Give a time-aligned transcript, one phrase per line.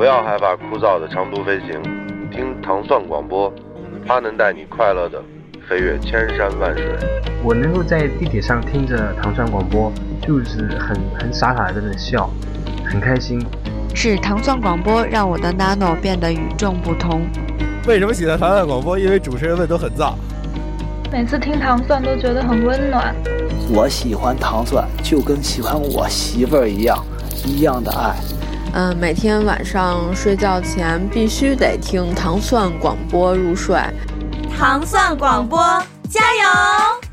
[0.00, 1.78] 不要害怕枯燥的长途飞行，
[2.32, 3.52] 听糖蒜广播，
[4.06, 5.22] 它能带你快乐的
[5.68, 6.86] 飞越千山万水。
[7.44, 9.92] 我能够在地铁上听着糖蒜广播，
[10.22, 12.30] 就是很很傻傻的在那笑，
[12.86, 13.46] 很开心。
[13.94, 17.20] 是糖蒜广播让我的 nano 变得与众不同。
[17.86, 18.98] 为什么喜欢糖蒜广播？
[18.98, 20.14] 因为主持人们都很燥。
[21.12, 23.14] 每次听糖蒜都觉得很温暖。
[23.68, 26.96] 我喜欢糖蒜，就跟喜欢我媳妇儿一样，
[27.44, 28.16] 一样的爱。
[28.72, 33.76] 嗯，每天晚上睡觉前必须得听糖蒜广播入睡。
[34.56, 35.58] 糖蒜广播，
[36.08, 37.09] 加油！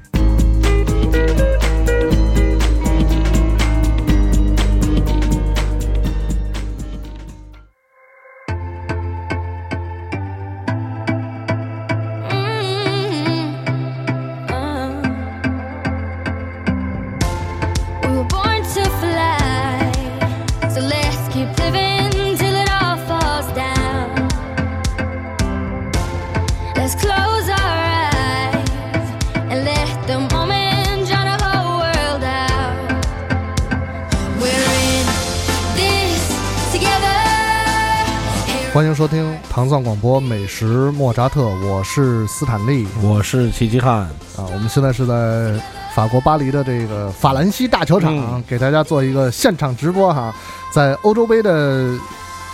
[39.68, 43.96] 糖蒜广播美食莫扎特，我是斯坦利，我是齐齐汉
[44.38, 44.48] 啊。
[44.54, 45.62] 我们现在是在
[45.94, 50.34] 法国巴黎的这个法兰西大球场，给大家做一个现场直播哈，
[50.72, 51.94] 在欧洲杯的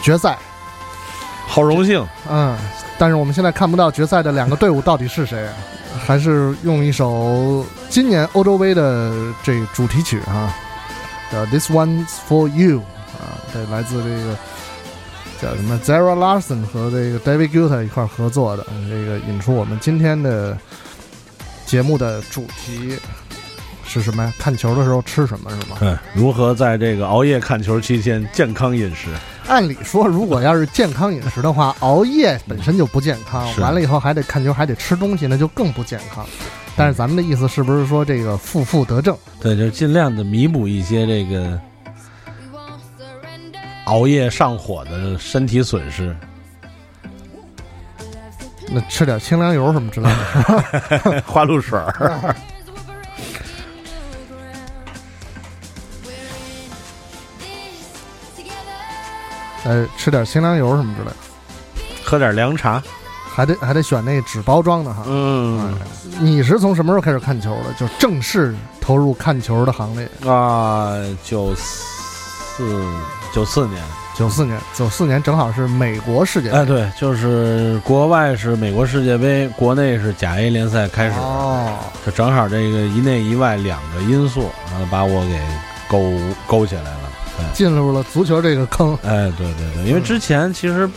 [0.01, 0.35] 决赛，
[1.45, 2.57] 好荣幸，嗯。
[2.97, 5.47] 但是我们现在看不到决赛的两个队伍到底是谁，
[6.03, 10.51] 还是用一首今年欧洲杯的这主题曲哈，
[11.31, 14.35] 叫《This One's for You》啊，对来自这个。
[15.43, 20.57] 叫什么？Zara Larson 和这个 David Guetta 一块合作的，这个引出我们今天的
[21.65, 22.97] 节目的主题
[23.85, 24.33] 是什么呀？
[24.39, 25.75] 看球的时候吃什么是吗？
[25.81, 29.09] 对，如何在这个熬夜看球期间健康饮食？
[29.49, 36.25] 按理说，如果要是健康饮食的话，熬夜本身就不健康，完了以后还得看球，还得吃东西，那就更不健康。
[36.77, 39.13] 但是咱们的意思是不是说这个负负得正？
[39.41, 41.59] 对，就尽量的弥补一些这个。
[43.85, 46.15] 熬夜上火的身体损失，
[48.69, 52.35] 那吃点清凉油什么之类的， 花露水儿，
[59.65, 61.15] 呃， 吃点清凉油什么之类的，
[62.03, 62.81] 喝点凉茶，
[63.29, 65.03] 还得还得选那纸包装的哈。
[65.07, 65.77] 嗯，
[66.19, 67.73] 你是从什么时候开始看球的？
[67.73, 70.93] 就正式投入看球的行列啊？
[71.23, 72.63] 九四。
[73.33, 73.81] 九四年，
[74.15, 76.55] 九四年，九四年正好是美国世界杯。
[76.55, 81.15] 哎，对，就是国外是美国世界杯，国内是甲 A 联赛开始。
[81.17, 85.39] 哦，就正好这个一内一外两个因素，然后把我给
[85.87, 86.13] 勾
[86.45, 87.09] 勾起来了，
[87.55, 88.93] 进入了足球这个坑。
[89.01, 90.87] 哎，对对对，因为之前其实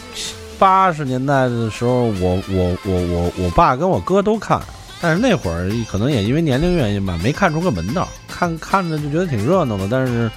[0.58, 4.60] 八十年代的时候，我我我我我爸跟我哥都看，
[5.00, 10.30] 但是那会儿可能也因为年龄原因吧，没看出个门道，看看着就觉得挺热闹的，但是。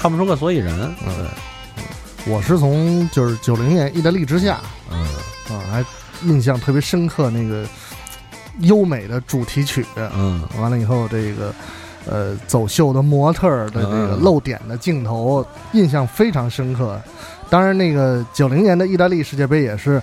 [0.00, 0.72] 看不出个所以然，
[1.04, 1.26] 嗯，
[2.24, 4.60] 我是从就是九零年意大利之下，
[4.92, 4.98] 嗯。
[5.50, 5.84] 啊，还
[6.22, 7.66] 印象特别深刻那个
[8.60, 11.52] 优美的主题曲，嗯，完了以后这个
[12.06, 17.00] 呃走秀的模特的这个露点的镜头，印象非常深刻。
[17.50, 20.00] 当然，那个九零年的意大利世界杯也是。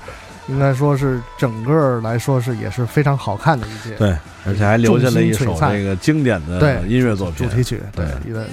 [0.48, 8.06] 应该说是整个来说是也是非常好看的一届，对，而且还留下了一首这个经典的音乐作品主题曲，对，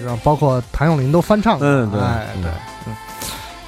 [0.02, 2.00] 然后包括谭咏麟都翻唱，嗯，对，
[2.42, 2.50] 对，
[2.86, 2.96] 嗯。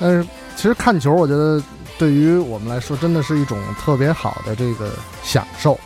[0.01, 0.27] 但是
[0.57, 1.63] 其实看球，我觉得
[1.99, 4.93] 对于我们来说，真的是一种特别好的这个
[5.23, 5.79] 享受，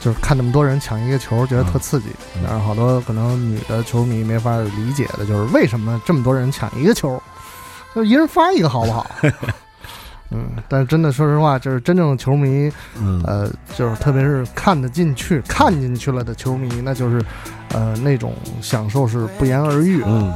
[0.00, 2.06] 就是看那么多人抢一个球，觉得特刺激。
[2.44, 7.22] 但是好多可能女的球迷没法理解的，就是为什么这么多人抢一个球，
[7.94, 9.06] 就一人发一个好不好？
[10.34, 12.72] 嗯，但是真的，说实话，就是真正的球迷，
[13.24, 17.22] 呃，就是特别是看得进去、看进去了的球迷，那就是，
[17.74, 20.02] 呃，那种享受是不言而喻。
[20.06, 20.34] 嗯嗯，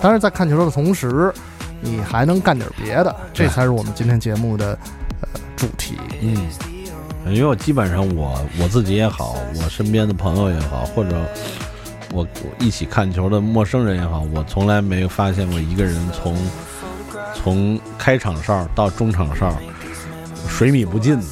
[0.00, 1.32] 当然，在看球的同时，
[1.80, 4.76] 你还能干点别的，这才是我们今天节目的
[5.20, 5.96] 呃主题。
[6.20, 6.36] 嗯，
[7.26, 11.16] 因为我基本上我我自己也好，我身边的朋友也好，或者
[12.12, 16.36] 我我一起看球的陌生人也好，我从来没有发现过一个人从。
[17.34, 19.54] 从开场哨到中场哨，
[20.48, 21.24] 水米不进的。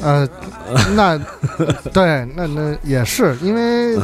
[0.00, 0.28] 呃，
[0.94, 1.18] 那
[1.92, 3.98] 对，那那也是因为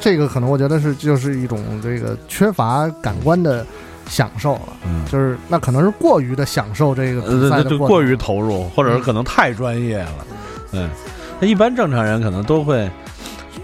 [0.00, 3.66] 这个可能我觉得是就是一种这个缺乏感官的
[4.08, 10.26] 享受了，嗯就是那可能是过于的享受这个比赛的过于投入，或者是可能太专业了。
[10.72, 10.88] 嗯，
[11.38, 12.90] 那一般正常人可能都会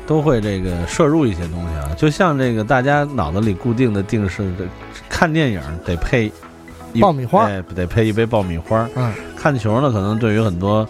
[0.07, 4.67] 都会这个摄入一些东西啊，就像这个大家脑子里固定的定式的。
[5.09, 6.31] 看电影得配
[6.93, 7.45] 一爆米花。
[7.45, 8.89] 哎，得配一杯爆米花。
[8.95, 9.13] 嗯。
[9.37, 10.89] 看球呢，可能对于很多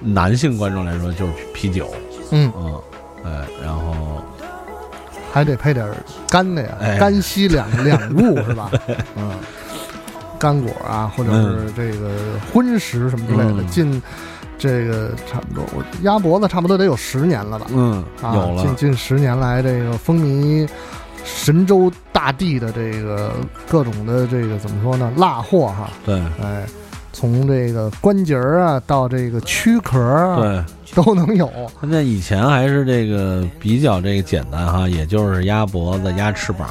[0.00, 1.88] 男性观众来说就是啤酒，
[2.32, 2.80] 嗯，嗯，
[3.24, 4.22] 哎，然后
[5.32, 5.88] 还得配点
[6.28, 6.98] 干的呀，哎。
[6.98, 8.70] 干稀两两物是吧？
[9.16, 9.30] 嗯，
[10.38, 12.10] 干果啊，或者是这个
[12.52, 13.66] 荤食什么之类的，嗯。
[13.68, 14.02] 近
[14.58, 17.66] 这个差不多，我鸭脖子差不多得有十年了吧？
[17.70, 18.64] 嗯，啊，有了。
[18.64, 20.68] 近，近十年来，这个风靡
[21.24, 23.32] 神州大地的这个
[23.68, 25.12] 各种的这个怎么说呢？
[25.16, 26.20] 辣货哈，对。
[26.42, 26.64] 哎，
[27.12, 30.64] 从这个关节儿啊到这个躯壳啊，对。
[31.02, 31.50] 都能有。
[31.80, 36.68] 那以前还是这个比较这个简单哈，也就是鸭脖子、鸭翅膀、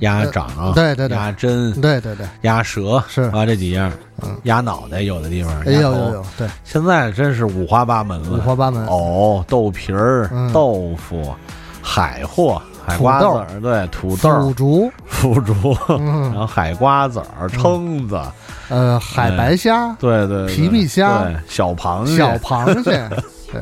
[0.00, 1.16] 鸭掌、呃对对对。
[1.16, 3.22] 鸭胗、对对对，鸭舌是。
[3.22, 3.90] 啊这几样，
[4.22, 5.88] 嗯，鸭脑袋有的地方，哎鸭头。
[5.90, 8.86] 有有有，对，现在真是五花八门了，五花八门。
[8.86, 10.52] 藕、豆皮儿、嗯。
[10.52, 11.34] 豆腐、
[11.82, 15.54] 海货、海瓜子儿，对，土豆腐、竹，腐竹，
[15.88, 18.20] 然嗯， 后海瓜子儿、蛏子，
[18.68, 23.08] 呃，海白虾、对对，皮皮虾，小螃蟹，小螃蟹，
[23.52, 23.60] 对，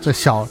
[0.00, 0.46] 这小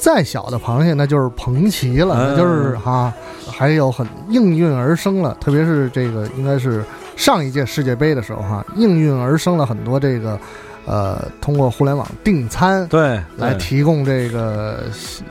[0.00, 3.12] 再小的螃蟹那就是彭旗了，嗯那就是哈，
[3.50, 6.84] 还有很应运而生了，特别是这个应该是
[7.16, 10.38] 上一届世界杯的时候哈，应运而生了很多这个
[10.86, 13.48] 呃，通过互联网订餐对，对。
[13.48, 14.84] 来提供这个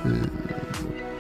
[0.04, 0.12] 呃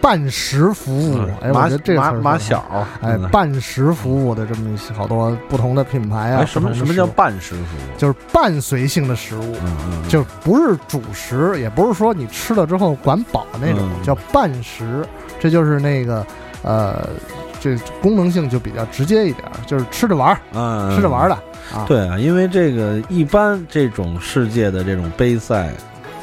[0.06, 2.64] 伴食服务嗯，哎，我马觉得这马马小，
[3.02, 7.98] 哎真的，伴食服务的这么好多不同的品牌啊，哎，什么什么叫半食服务？
[7.98, 9.56] 就是伴随性的食物。
[10.08, 15.04] 就不是主食，也不是说你吃了之后管饱那种，嗯叫半食。
[15.40, 16.24] 这就是那个
[16.62, 17.10] 呃，
[17.60, 21.36] 这功能性就比较直接一点，就是吃着玩儿，嗯，吃着玩儿的
[21.74, 21.84] 啊。
[21.88, 25.72] 对啊，因为这个一般这种世界的这种杯赛，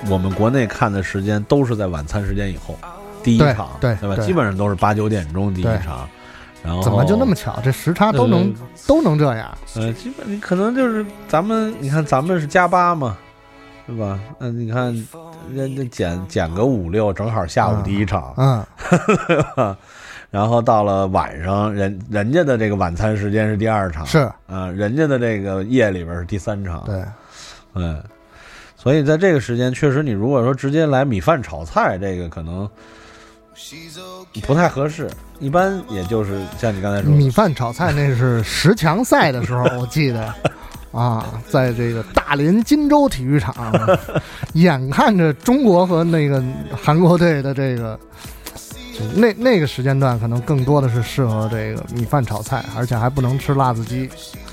[0.09, 2.79] 我们国内看的时间都是在晚餐时间以后，
[3.23, 4.17] 第一对场，对吧？
[4.17, 6.09] 对基本上都是八九点钟第一场，
[6.63, 7.59] 然后怎么就那么巧？
[7.63, 8.55] 这时差都能
[8.87, 9.57] 都能这样？
[9.77, 13.17] 呃，基本你可能就是咱们，你看咱们是加八嘛，
[13.87, 14.19] 对吧？
[14.41, 14.95] 嗯、你看
[15.53, 18.65] 人家减减个五六，正好下午第一场，嗯，
[20.31, 27.05] 然后到了晚上，人人家的这个晚餐时间是第二场，是啊、人家的这个夜里边是第三场，对，
[27.75, 28.03] 嗯，
[28.77, 32.69] 所以在这个时间，确实你如果说直接来米饭炒菜，这个可能
[34.47, 35.11] 不太合适。
[35.41, 40.35] 一般也就是像你刚才说的，米饭炒菜那是十强赛的时候，我记得。
[40.93, 43.55] 啊，在这个大连金州体育场，
[44.53, 46.45] 眼看着中国和那个
[46.77, 47.99] 韩国队的这个，
[49.17, 54.07] 那那个时间段，可能更多的是适合这个米饭炒菜，而且还不能吃辣子鸡，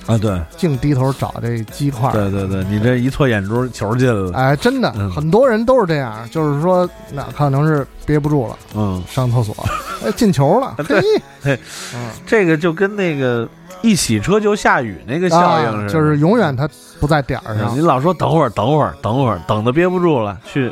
[0.10, 0.42] 啊，对。
[0.58, 2.14] 净低头找这鸡块儿。
[2.14, 5.10] 对对对，你这一错眼珠，球进了，哎，真的，嗯。
[5.12, 9.56] 很多人都是这样，就是说，那可能是憋不住了，嗯，上厕所，
[10.04, 11.02] 哎，进球了， 对
[11.42, 11.60] 嘿，
[12.26, 13.48] 这个就跟那个
[13.82, 16.68] 一洗车就下雨那个效应似的，啊就是永远它
[17.00, 17.76] 不在点儿上。
[17.78, 17.82] 你。
[17.82, 20.72] 老说等会儿，等会儿，等会儿，等的憋不住了，去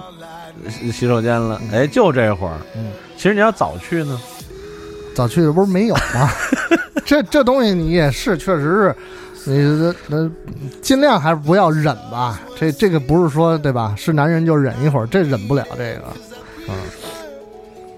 [0.70, 2.58] 洗洗手间了，哎，就这会儿。
[2.76, 4.20] 嗯，其实你要早去呢，
[5.16, 6.30] 早去的不是没有吗？
[7.06, 8.96] 这这东西你也是，确实是，
[9.48, 10.30] 你那
[10.82, 12.42] 尽量还是不要忍吧。
[12.60, 13.96] 这这个不是说对吧？
[13.98, 16.04] 是男人就忍一会儿，这忍不了这个。
[16.70, 16.76] 嗯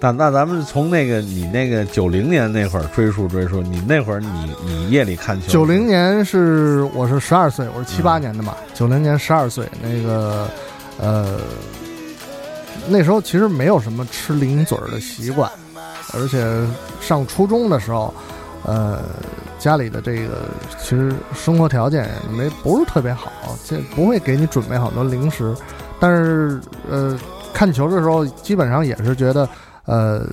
[0.01, 8.55] 那那咱们从那个你那个九零年那会儿追溯追溯，你那会儿你你夜里看球，九零年是我是十二岁，我是七八年的嘛。
[8.73, 10.47] 九零年十二岁，那个
[10.97, 11.39] 呃，
[12.87, 15.51] 那时候其实没有什么吃零嘴儿的习惯，
[16.13, 16.47] 而且
[17.01, 18.13] 上初中的时候，
[18.63, 19.01] 呃，
[19.59, 20.45] 家里的这个
[20.79, 23.29] 其实生活条件也没不是特别好，
[23.65, 25.53] 这不会给你准备好多零食，
[25.99, 27.15] 但是呃，
[27.53, 29.47] 看球的时候基本上也是觉得。
[29.85, 30.23] 呃，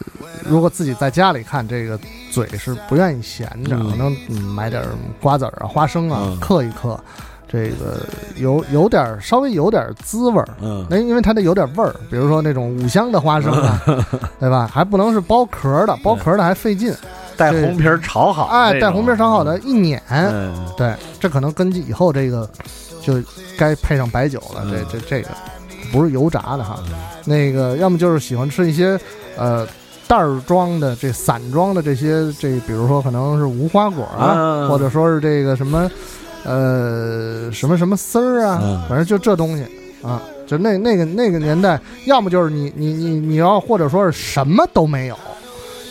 [0.44, 1.98] 如果自己在家里看，这个
[2.30, 4.82] 嘴是不愿意闲着，嗯可能嗯买点
[5.18, 6.94] 瓜子儿啊、花生啊，嗯嗑一嗑，
[7.48, 8.04] 这个
[8.36, 10.48] 有有点儿稍微有点儿滋味儿。
[10.60, 13.80] 嗯，那因为它得有点味儿，比如说那种五香的花生啊，
[14.38, 14.68] 对吧？
[14.70, 16.92] 还不能是剥壳的，剥壳的还费劲。
[17.36, 22.48] 带红皮儿炒好，哎，带红皮儿炒好的，一碾，嗯，对，这可能根据以后这个
[23.02, 23.14] 就
[23.58, 24.62] 该配上白酒了。
[24.64, 24.84] 嗯。
[24.90, 25.28] 这这这个
[25.92, 26.78] 不是油炸的哈，
[27.24, 28.98] 那个要么就是喜欢吃一些
[29.36, 29.66] 呃
[30.08, 34.68] 袋儿装的这散装的这些这，比如说可能是无花果啊，啊。
[34.68, 35.90] 或者说是这个什么
[36.44, 39.64] 呃什么什么丝儿啊，嗯反正就这东西
[40.02, 40.22] 啊。
[40.46, 45.16] 就那那个那个年代，要么就是你你你你要或者说是什么都没有，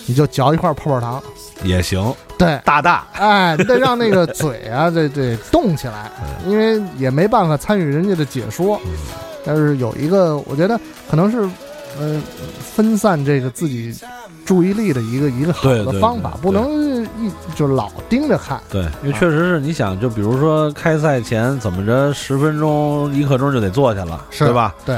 [0.06, 1.22] 你就嚼一块泡泡糖，
[1.64, 6.12] 也行，对，大大，哎，你得让那个嘴啊，这这动起来，
[6.46, 8.80] 因为也没办法参与人家的解说。
[9.46, 11.48] 但是有一个，我觉得可能是
[12.00, 12.22] 呃
[12.60, 13.96] 分散这个自己
[14.44, 18.60] 注意力的一个一个好的方法，不能一就老盯着看。
[18.72, 24.74] 对，因为确实是你想，就比如说开赛前怎么着，十分钟一刻钟就得坐下了，是对吧？
[24.84, 24.98] 对，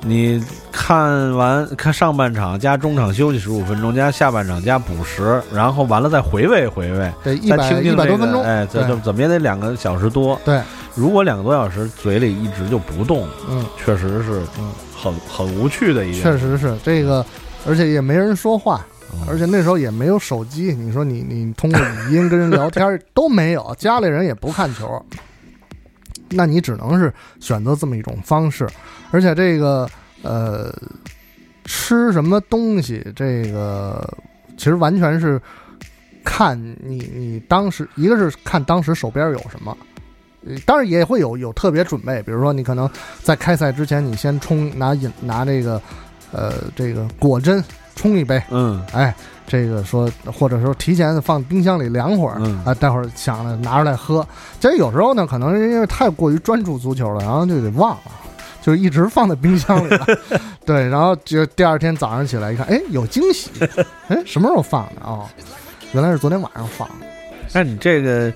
[0.00, 8.88] 你看完看上半场加中场休息十五分钟加下半场加补时，然后完了再回味回味，对，一再百听一百多分钟，哎，这对。
[8.88, 10.40] 这怎么也得两个小时多。
[10.44, 10.60] 对，
[10.94, 14.70] 如果两个多小时嘴里一直就不动，嗯，确实是嗯。
[15.00, 16.20] 很很无趣的一件。
[16.20, 17.24] 确实是这个，
[17.64, 19.20] 而且也没人说话，嗯。
[19.28, 25.00] 而且那时候也没有手机，你说你你通过语音跟人聊天 都没有，家里人也不看球，
[26.30, 28.68] 那你只能是选择这么一种方式，
[29.10, 29.88] 而且这个
[30.22, 30.74] 呃，
[31.64, 34.08] 吃什么东西，这个
[34.56, 35.40] 其实完全是
[36.24, 39.76] 看你你当时一个是看当时手边有什么。
[40.46, 42.88] 呃当然也会有有特别准备，比如说你可能
[43.24, 45.82] 在开赛之前，你先冲拿饮拿这个，
[46.30, 47.62] 呃，这个果珍
[47.96, 49.14] 冲一杯，嗯哎，
[49.48, 54.24] 这个说或者说提前放冰箱里凉会儿，嗯啊，待会儿想着拿出来喝。
[54.60, 58.12] 其实有时候呢，可能是因为太过于专注足球了，然后就给忘了，
[58.60, 60.06] 就一直放在冰箱里了。
[60.66, 63.50] 对，然后就第二天早上起来一看，哎，有惊喜，
[64.08, 65.00] 哎，什么时候放的？
[65.02, 65.26] 哦，
[65.92, 67.06] 原来是昨天晚上放的。
[67.54, 68.30] 那你这个，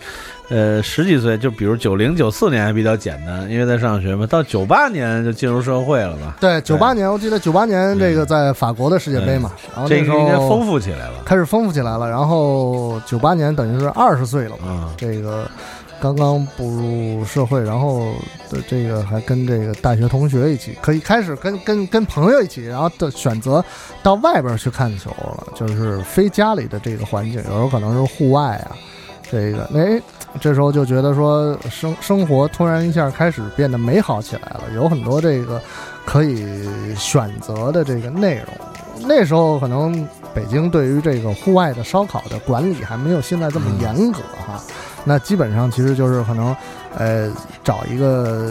[0.52, 4.26] 呃，十几岁，就比如九零九四年还比较简单，因为在上学嘛。
[4.26, 6.36] 到九八年就进入社会了吧？
[6.38, 11.22] 对，九八年我记得九八年这个在法国的世界杯嘛，然后这个那时候应该丰富起来了。
[11.24, 12.06] 开始丰富起来了。
[12.10, 15.50] 然后九八年等于是二十岁了嘛，嗯这个
[15.98, 18.12] 刚刚步入社会，然后
[18.50, 23.64] 的这个还跟这个大学同学一起，可以开始跟跟跟朋友一起，然后的选择
[24.02, 28.76] 到外边去看球了，就是非家里的这个环境，有时候可能是户外啊，
[29.32, 29.98] 这个哎。
[30.40, 35.60] 这时候就觉得说生生活突然一下开始变得美好起来了，有很多这个
[36.06, 36.56] 可以
[36.96, 39.06] 选择的这个内容。
[39.06, 44.58] 那时候可能北京对于这个户外的烧烤的管理还没有现在这么严格哈，
[45.04, 46.56] 那基本上其实就是可能，
[46.96, 47.30] 呃，
[47.62, 48.50] 找一个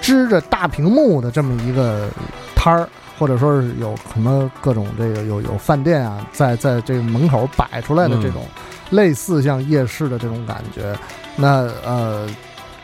[0.00, 2.08] 支着大屏幕的这么一个
[2.56, 8.46] 摊儿，或者说是有什么各种这个有有饭店啊，在在这个门口摆出来的这种
[8.90, 10.96] 类似像夜市的这种感觉，
[11.36, 12.28] 那呃。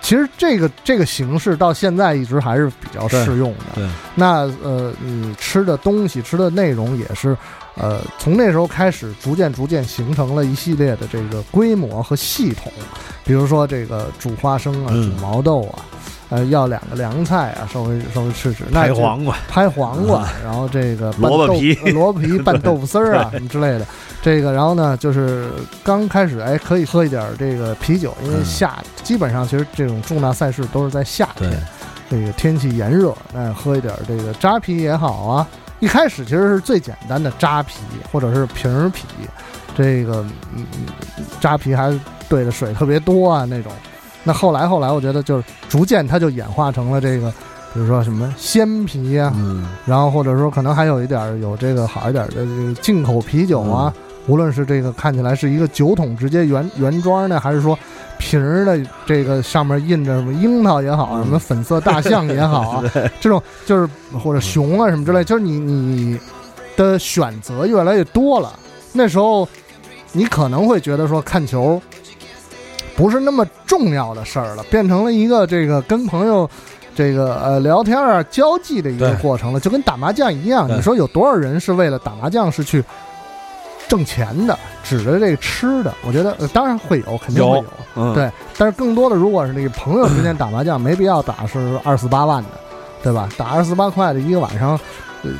[0.00, 3.64] 其实这个这个形式到现在一直还是比较适用的。
[3.76, 7.34] 对，那呃，你吃的东西、吃的内容也是，
[7.75, 12.70] 呃，从那时候开始，逐渐逐渐形成了一系列的这个规模和系统。
[13.25, 15.80] 比如说这个煮花生啊，嗯煮毛豆啊，
[16.34, 18.64] 呃，要两个凉菜啊，稍微稍微吃吃。
[18.64, 23.86] 拍黄瓜，拍黄瓜，然后这个 拌豆萝卜皮呃萝卜皮拌豆腐丝儿啊什么之类的。
[24.20, 25.48] 这个，然后呢，就是
[25.84, 31.52] 刚开始哎，可以喝一点儿这个啤酒，因为嗯夏基本上其实这种重大赛事都是在夏天，
[32.10, 35.46] 这个天气炎热，哎，喝一点儿这个扎啤也好啊。
[35.78, 37.74] 一开始其实是最简单的扎啤
[38.10, 39.04] 或者是瓶儿啤，
[39.76, 40.24] 这个
[40.56, 41.96] 嗯嗯扎啤还
[42.28, 43.70] 兑的水特别多啊那种。
[44.24, 47.30] 那后来后来，我觉得就是逐渐它就演化成了这个，
[47.72, 53.92] 比如说什么鲜啤呀、嗯，然后或者说可能还有一点儿有这个好一点儿的这个进口啤酒啊，
[54.26, 57.78] 无论是这个看起来是一个酒桶直接原原装的，还是说
[58.18, 62.84] 瓶儿的这个上面印着什么樱桃也好，什么粉色大象也好啊
[63.20, 63.86] 这种就是
[64.18, 66.18] 或者熊啊什么之类，就是你你
[66.76, 68.52] 的选择越来越多了。
[68.92, 69.46] 那时候
[70.12, 71.82] 你可能会觉得说看球
[72.96, 76.48] 不是那么重要的事儿了，变成了一个这个跟朋友。
[76.96, 80.68] 这个呃聊天啊交际的一个过程了，就跟打麻将一样。
[80.68, 82.84] 你说有多少人是为了打麻将是去
[83.88, 85.92] 挣钱的，指着这个吃的？
[86.06, 87.64] 我觉得、呃、当然会有，肯定会有。
[87.96, 92.50] 嗯，对，但是更多的如果是那个朋友之间打麻将，没必要打是二四八万的，
[93.02, 93.28] 对吧？
[93.36, 94.78] 打二四八块的一个晚上，
[95.24, 95.32] 呃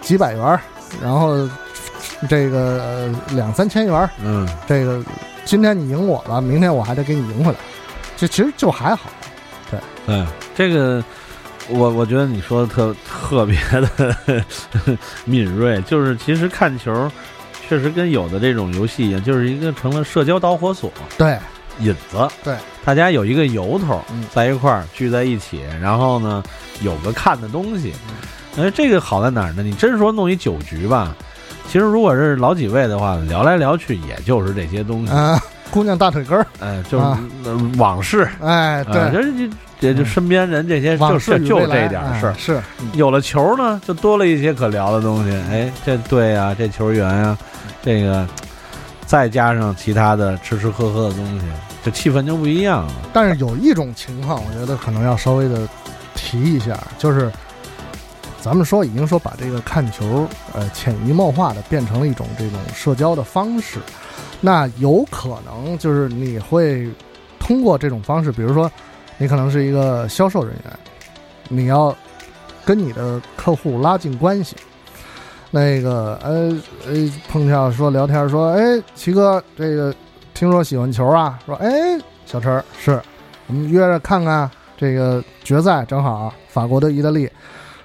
[0.00, 0.60] 几百元，
[1.00, 1.48] 然后
[2.28, 5.00] 这个、呃、两三千元，嗯，这个
[5.48, 7.58] 今天你赢我了，明天我还得给你赢回来，
[8.18, 9.08] 这其实就还好。
[9.70, 11.02] 对对，这个
[11.70, 14.38] 我我觉得你说的特特别的
[15.24, 17.10] 敏锐，就是其实看球
[17.66, 21.38] 确实跟有的这种游戏一样，就是一个成了社交导火索、对
[21.80, 22.28] 引子。
[22.44, 26.44] 对，大家有一个由头嗯，在一块儿聚在一起，然后呢
[26.82, 27.94] 有个看的东西。
[28.58, 29.62] 哎，这个好在哪儿呢？
[29.62, 31.16] 你真说弄一酒局吧，
[31.68, 35.12] 其实如果是老几位的话，聊来聊去也就是这些东西。
[35.12, 35.38] 啊、
[35.70, 37.04] 姑娘大腿根儿，哎，就是、
[37.76, 38.26] 往事。
[38.40, 42.34] 哎，对，啊，就是就也就身边人这些，就往事就就这点事儿哎。
[42.38, 45.36] 是，嗯有了球呢，就多了一些可聊的东西。
[45.50, 47.36] 哎，这队啊，这球员啊，
[47.82, 48.26] 这个
[49.04, 51.44] 再加上其他的吃吃喝喝的东西，
[51.84, 52.92] 这气氛就不一样了。
[53.12, 55.68] 但是有一种情况，我觉得可能要稍微的
[56.14, 57.30] 提一下，就是
[58.40, 63.78] 咱们说已经说把这个看球，呃，潜移默化的变成了一种这种社交的方式，
[64.40, 66.88] 那有可能就是你会
[67.40, 68.70] 通过这种方式，比如说
[69.18, 70.78] 你可能是一个销售人员，
[71.48, 71.94] 你要
[72.64, 74.54] 跟你的客户拉近关系，
[75.50, 76.94] 那个呃呃
[77.28, 79.92] 碰巧说聊天说，哎，齐哥，这个
[80.32, 81.68] 听说喜欢球啊，说，哎，
[82.24, 83.02] 小陈是，
[83.48, 87.28] 我们约着看看这个决赛，正好法国对意大利。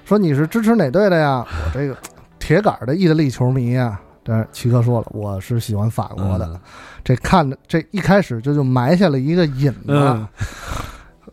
[0.05, 1.45] 说你是支持哪队的呀？
[1.48, 1.95] 我这个
[2.39, 4.00] 铁杆的意大利球迷啊。
[4.25, 6.57] 但是齐哥说了，我是喜欢法国的。
[7.03, 10.27] 这看着这一开始这就埋下了一个引子。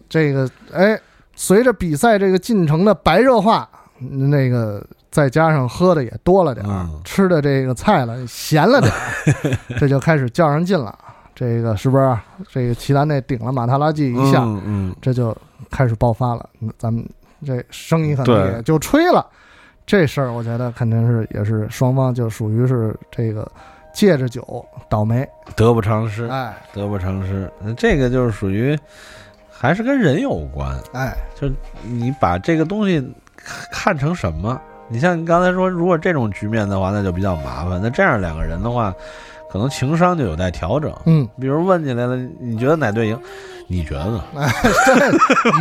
[0.08, 0.98] 这个哎，
[1.36, 3.68] 随着比赛这个进程的白热化，
[4.00, 10.98] 那个再加上喝的也多了点儿，吃的这个菜了咸了点儿， 这就开始较上劲了。
[11.32, 12.18] 这个是不是？
[12.50, 15.36] 这个齐达内顶了马塔拉季一下，嗯，这就
[15.70, 16.44] 开始爆发了。
[16.76, 17.08] 咱们。
[17.44, 19.26] 这生意可能也就吹了，
[19.86, 23.50] 这事儿我觉得肯定是也是双方就属于是这个
[23.92, 27.50] 借着酒倒霉，得不偿失，哎，得不偿失。
[27.76, 28.78] 这个就是属于
[29.50, 31.48] 还是跟人有关，哎，就
[31.82, 33.02] 你把这个东西
[33.72, 34.60] 看成什么？
[34.88, 37.80] 你像你刚才说，如果这种局面的话，那就比较麻烦。
[37.80, 38.92] 那这样两个人的话，
[39.48, 40.92] 可能情商就有待调整。
[41.06, 43.20] 嗯，比如问起来了，你觉得哪队赢？
[43.72, 44.20] 你觉得？
[44.36, 44.52] 哎，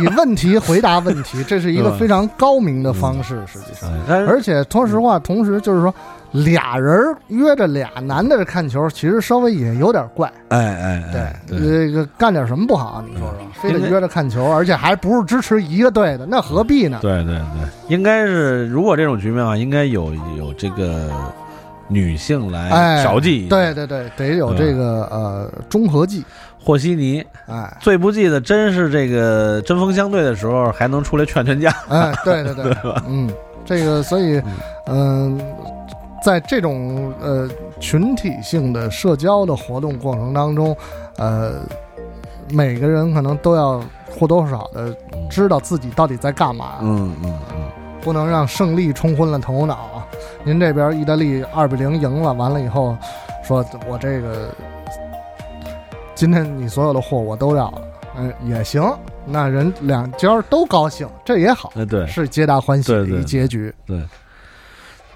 [0.02, 3.40] 以问题回答问题，这是一个非常高明的方式。
[3.46, 3.88] 实际上，
[4.26, 5.94] 而且说实话，同时就是说，
[6.32, 10.28] 俩人约着俩男的看球，其实稍微也有点怪。
[10.48, 10.58] 哎
[11.12, 13.00] 哎，对，这个干点什么不好？
[13.08, 16.98] 你说说，非得约着看球，而且还不是支持一个队的，那何必呢？
[17.00, 21.08] 对对对，应该是如果这种局面啊，应该有有这个
[21.90, 23.46] 女性来调剂。
[23.48, 26.24] 对对对，得有这个呃中和剂。
[26.62, 32.74] 和稀泥，哎，最不济的真是这个针锋相对的时候，还能出来劝劝架，哎，对对对，
[33.08, 33.32] 嗯，
[33.64, 34.42] 这个所以，
[34.86, 35.40] 嗯，
[36.22, 37.48] 在这种呃
[37.80, 40.76] 群体性的社交的活动过程当中，
[41.16, 41.54] 呃，
[42.50, 44.94] 每个人可能都要或多或少的
[45.30, 47.62] 知道自己到底在干嘛，嗯嗯嗯，
[48.02, 50.06] 不能让胜利冲昏了头脑啊！
[50.44, 52.96] 您这边意大利二比零赢了，完了以后，
[53.42, 54.48] 说我这个。
[56.14, 57.82] 今天你所有的货我都要了，
[58.18, 58.82] 嗯，也行，
[59.24, 63.72] 那人两家都高兴，这也好，对，是皆大欢喜的一结局。
[63.86, 64.02] 对，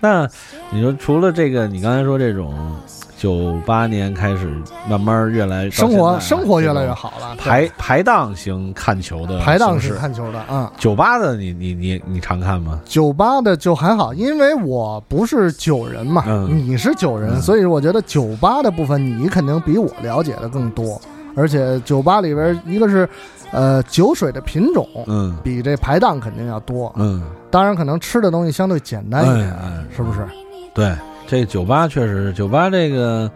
[0.01, 0.27] 那
[0.70, 2.55] 你说除了这个，你刚才说这种
[3.25, 4.55] 九八年开始
[4.87, 9.95] 慢慢越来生活生活越来越好了，排排档型看球的排档式。
[9.95, 12.79] 看球的啊，酒吧的你你你你常看吗？
[12.85, 21.01] 酒吧的就还好，因为我不是酒人嘛，你是酒人，所以我觉得酒吧的部分你肯定比我了解的更多。
[21.35, 23.09] 而且酒吧里边，一个是，
[23.53, 29.57] 呃，酒水的品种，嗯，比这排档肯定要多，嗯，当然可能吃的东西相对简单一点，
[29.97, 30.29] 是不是？
[30.75, 30.95] 对，
[31.27, 33.31] 这酒吧确实是酒吧这个，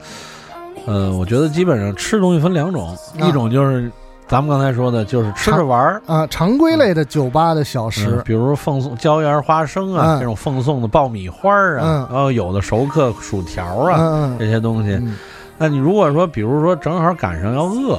[0.86, 3.90] 呃，我觉得基本上吃东西分两种，一种就是
[4.26, 15.00] 咱们刚才说的，就是吃着玩儿啊，常规类的酒吧的小食，比如奉送椒盐花生啊，这种奉送的爆米花啊，然后有的熟客薯条啊，这些东西。
[15.56, 17.94] 那你如果说，比如说正好赶上要饿，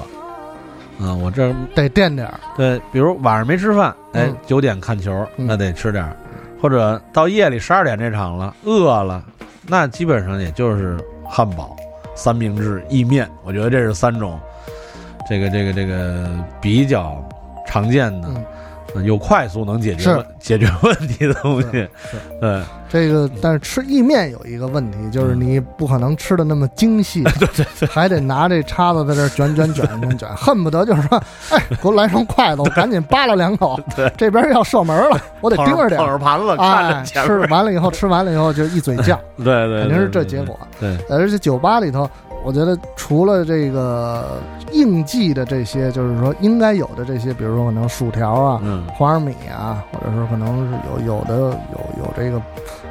[1.02, 2.40] 啊，我这得垫点儿。
[2.56, 6.16] 对，比如晚上没吃饭，哎，九点看球，那得吃点儿，
[6.62, 9.22] 或者到夜里十二点这场了，饿了，
[9.70, 11.76] 那基本上也就是汉堡、
[12.16, 13.30] 三明治、意面。
[13.44, 14.40] 我觉得这是三种，
[15.30, 16.28] 这个这个这个
[16.60, 17.24] 比较
[17.68, 18.28] 常见的。
[19.06, 21.88] 又快速能解决解决问题的东西，
[22.42, 31.22] 对这个，但是吃意面有一个问题，就是你不可能吃的那么精细， 对对对，还得拿这叉子在这卷卷卷卷卷， 恨不得就是说，
[31.52, 42.10] 哎，给我来双筷子，我赶紧扒拉两口，对，这边要射门了，我得盯着点，捧着盘子看着吃完了以后，吃完了以后就一嘴酱，对对，肯定是这结果，对，而且酒吧里头。
[42.44, 44.40] 我觉得除了这个
[44.72, 52.42] 应季的这些，就是说应该有的这些，比如说可能薯条啊、嗯花生米啊，或者说可能是有有的有有这个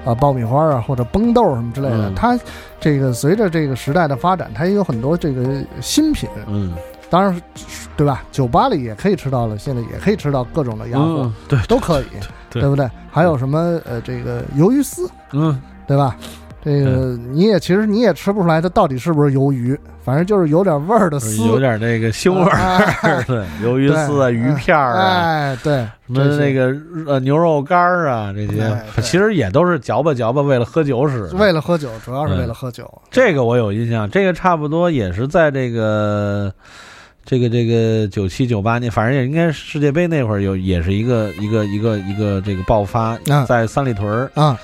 [0.05, 2.39] 啊爆米花啊或者崩豆什么之类的，它
[2.79, 6.29] 这个随着这个时代的发展，它也有很多这个新品。
[6.47, 6.75] 嗯，
[7.11, 7.41] 当然，
[7.97, 8.23] 对吧？
[8.31, 12.07] 酒吧里也可以吃到了，现在也可以吃到各种的鸭货，对，都可以，
[12.51, 12.89] 对不对？
[13.11, 16.15] 还有什么呃这个鱿鱼丝，嗯，对吧？
[16.61, 23.23] 这个你也其实你也吃不出来它到底是不是鱿鱼，反正就是有点味儿的丝，有点那个腥味儿。
[23.27, 26.75] 对，鱿鱼丝啊，鱼片儿啊，哎，对，什么那个
[27.07, 31.25] 呃牛肉干儿啊，这些其实也都是嚼吧嚼吧，为了喝酒使。
[31.37, 32.93] 为了喝酒，主要是为了喝酒。
[33.09, 36.53] 这个我有印象，这个差不多也是在这个
[37.25, 43.17] 这个这个九七九八年，反正也应该世界杯那会儿有，也是一个一个一个一个这个爆发，
[43.47, 44.59] 在三里屯儿啊。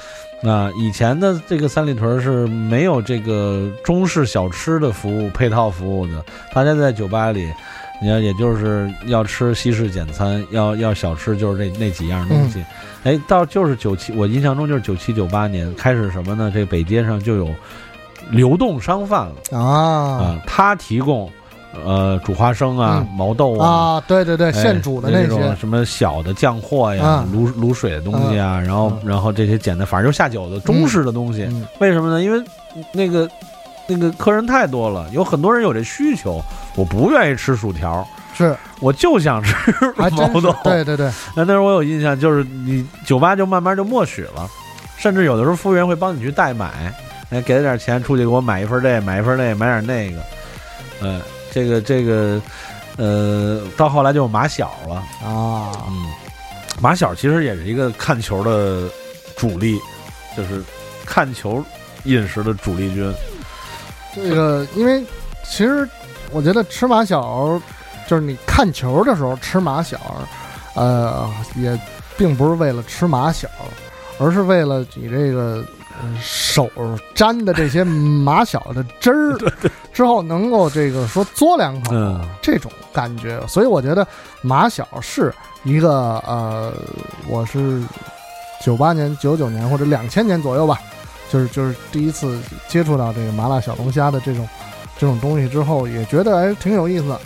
[0.45, 7.51] 那以前的这个三里屯是没有这个中式小吃的服务配套服务的，大家在酒吧里，
[8.03, 12.63] 你要也就是要吃西式简餐，要要小吃就是这那几样东西。
[13.05, 16.51] 哎，到就是九七，我印象中就是九七九八年开始什么呢？
[16.53, 17.49] 这北街上就有
[18.31, 21.33] 流动商贩了啊啊，他提供。
[21.85, 31.49] 呃，煮花生啊，毛豆啊，对对对，现煮的那种什么小的酱货呀，卤卤水的东西啊，然后然后这些简单，反正就下酒的中式的东西。
[31.81, 32.23] 为什么呢？
[32.23, 32.43] 因为
[32.93, 33.29] 那个
[33.87, 36.41] 那个客人太多了，有很多人有这需求。
[36.77, 39.55] 我不愿意吃薯条，是我就想吃
[39.97, 40.55] 毛豆。
[40.65, 44.49] 对对对，那那时候我有印象，就是你酒吧就慢慢就默许了，
[44.97, 46.93] 甚至有的时候服务员会帮你去代买，
[47.31, 50.21] 哎，给他点钱出去给我买一份这，买一份那，买点那个，
[51.03, 51.21] 嗯。
[51.55, 52.43] 这个这个，
[52.97, 56.05] 呃，到后来就马小了啊，嗯，
[56.81, 58.91] 马小其实也是一个看球的
[59.37, 59.79] 主力，
[60.37, 60.61] 就是
[61.07, 61.65] 看球
[62.03, 63.15] 饮食的主力军。
[64.17, 65.01] 这个，因为
[65.45, 65.89] 其实
[66.33, 67.61] 我觉得吃马小，
[68.09, 69.97] 就是你看球的时候吃马小，
[70.75, 71.79] 呃，也
[72.17, 73.49] 并不是为了吃马小，
[74.19, 75.65] 而是为了你这个。
[76.21, 76.71] 手
[77.15, 79.39] 沾的这些马小的汁儿，
[79.93, 81.95] 之后能够这个说嘬两口，
[82.43, 84.07] 这种感觉，所以我觉得
[84.43, 86.73] 马小是一个呃，
[87.29, 87.83] 我是
[88.63, 90.79] 九八年、九九年或者两千年左右吧，
[91.31, 94.49] 就是就是第一次接触到这个麻辣小龙虾的这种
[94.99, 97.17] 这种东西之后，也觉得哎挺有意思。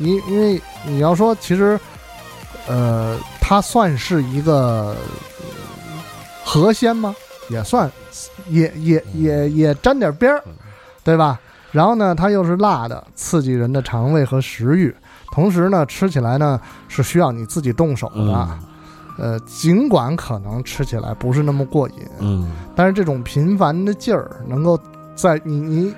[0.00, 1.78] 因因为你要说其实，
[2.68, 4.96] 呃，它算是一个
[6.44, 7.14] 河鲜吗？
[7.48, 7.90] 也算。
[8.48, 10.42] 也也也也沾点边儿，
[11.04, 11.38] 对吧？
[11.70, 14.94] 然后呢，它又是辣的，刺激人的肠胃和食欲。
[15.32, 16.58] 同时呢，吃起来呢
[16.88, 18.48] 是需要你自己动手的。
[19.18, 24.78] 呃，尽管可能吃起来不是那么过瘾，嗯，但是这种频繁的劲儿，能够
[25.14, 25.94] 在你你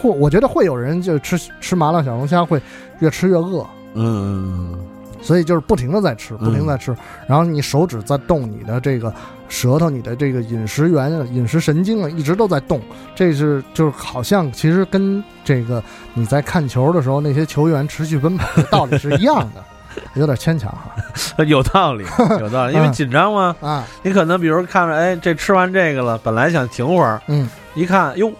[0.00, 2.62] 或我觉得会有人就吃吃麻辣小龙虾会
[3.00, 4.78] 越吃越饿，嗯。
[5.22, 6.96] 所以就是不停的在吃，不停在吃，
[7.26, 9.12] 然后你手指在动，你的这个
[9.50, 12.80] 舌头，你的这个饮食源、饮食神经啊，一直都在动。
[13.14, 15.82] 这是就是好像其实跟这个
[16.14, 19.62] 你在看球的时候，那些球员持续奔跑的道理是一样的，
[20.14, 21.44] 有点牵强哈。
[21.44, 22.04] 有道理，
[22.38, 23.54] 有道理，因为紧张嘛。
[23.60, 28.32] 啊，你可能比如看着，哎，这吃完这个了，本来想停会儿，嗯，一看，哟，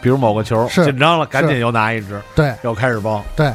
[0.00, 3.52] 比如某个球紧张了，赶紧又拿一只，对，又开始包，对。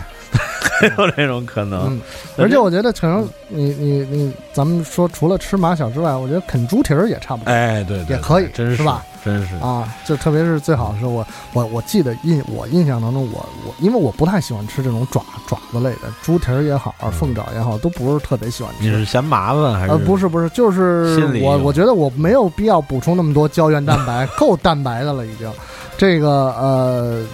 [0.98, 2.02] 有这种可能，嗯
[2.38, 7.52] 而且我觉得可能你你你，咱们说除了吃马小之外，我觉得啃猪蹄儿也差不多。
[7.52, 9.04] 哎，对，也可以，真是吧？
[9.26, 18.84] 真是啊，就特别是最好是我我我记得印我印象当中，我我因为我不太喜欢吃这种爪爪子类的猪蹄儿也好，凤爪也好，都不是特别喜欢吃。
[18.84, 19.92] 你是嫌麻烦还是？
[19.92, 25.52] 呃，不是不是，就是我我觉得我没有必要补充那么多胶原蛋白， 够蛋白的了已经。
[25.98, 27.26] 这个呃。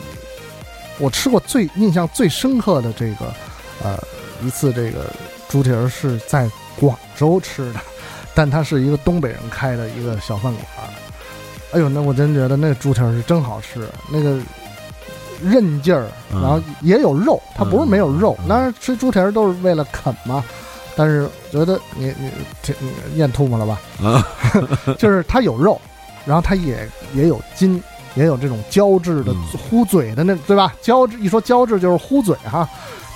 [0.99, 3.33] 我吃过最印象最深刻的这个，
[3.83, 3.97] 呃，
[4.43, 5.11] 一次这个
[5.49, 7.79] 猪蹄儿是在广州吃的，
[8.35, 10.89] 但它是一个东北人开的一个小饭馆儿。
[11.71, 14.37] 哎呦，那我真觉得那猪蹄儿是真好吃，那个
[15.41, 18.37] 韧劲儿，然后也有肉，它不是没有肉。
[18.47, 20.45] 当然吃猪蹄儿都是为了啃嘛，
[20.95, 22.29] 但是觉得你你
[22.61, 22.73] 这
[23.15, 23.81] 咽吐沫了吧？
[24.03, 24.27] 啊，
[24.99, 25.81] 就是它有肉，
[26.23, 27.81] 然后它也也有筋。
[28.15, 30.73] 也有这种胶质的糊嘴的那对吧？
[30.81, 32.67] 胶质一说胶质就是糊嘴哈，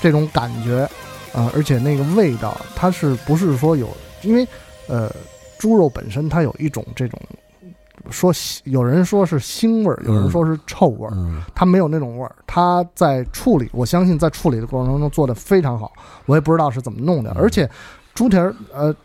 [0.01, 0.89] 这种感觉
[1.33, 3.87] 啊，而且那个味道它是不是说有？
[4.23, 4.47] 因为
[4.87, 5.11] 呃，
[5.57, 7.19] 猪肉本身它有一种这种
[8.09, 8.33] 说
[8.63, 11.13] 有人说是腥味儿，有人说是臭味儿，
[11.53, 12.35] 它没有那种味儿。
[12.47, 15.91] 它在处理，我相信在处理的过程当中做的非常好。
[16.25, 17.69] 我也不知道是怎么弄的，而且
[18.13, 18.95] 猪蹄儿呃。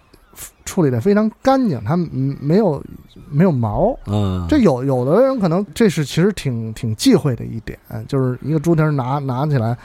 [0.65, 1.97] 处理的非常干净，它
[2.41, 2.83] 没有
[3.31, 3.97] 没有毛。
[4.07, 9.77] 嗯，这有有的人可能这是其实挺挺忌讳的一点，就是一个猪蹄拿拿起来，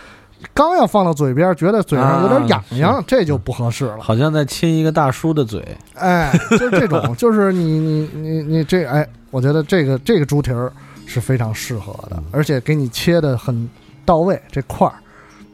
[0.54, 3.98] 刚要放到嘴边，觉得嘴上有点痒痒，这就不合适了。
[4.00, 5.64] 好像在亲一个大叔的嘴。
[5.96, 10.72] 哎，就是这种， 就是你你你你这哎，我觉得这个这个猪蹄儿
[11.06, 13.70] 是非常适合的，而且给你切的很
[14.06, 14.94] 到位，这块儿。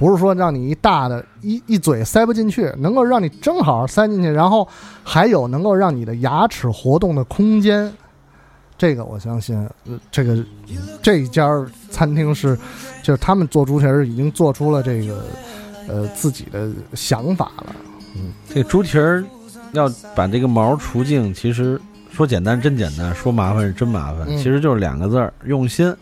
[0.03, 4.67] 不是说让你一大的一一嘴塞不进去，能够让你正好塞进去，然后
[5.01, 7.89] 还有能够让你的牙齿活动的空间。
[8.77, 9.65] 这个我相信，
[10.11, 10.43] 这个
[11.01, 11.47] 这一家
[11.89, 12.53] 餐厅是，
[13.01, 15.23] 就是他们做猪蹄儿已经做出了这个
[15.87, 17.73] 呃自己的想法了。
[18.17, 19.23] 嗯，这猪蹄儿
[19.71, 21.79] 要把这个毛除净，其实
[22.11, 25.95] 说简单真简单，说麻烦是真麻烦，其实就是两个字儿：用心。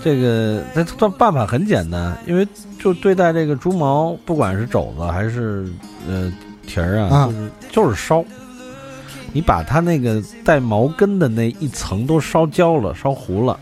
[0.00, 2.46] 这个那办办法很简单，因为
[2.78, 5.66] 就对待这个猪毛，不管是肘子还是
[6.08, 6.32] 呃
[6.66, 8.24] 蹄儿啊，就是就是烧。
[9.30, 13.58] 你把它那个带毛根的那一层都烧焦了、烧糊了，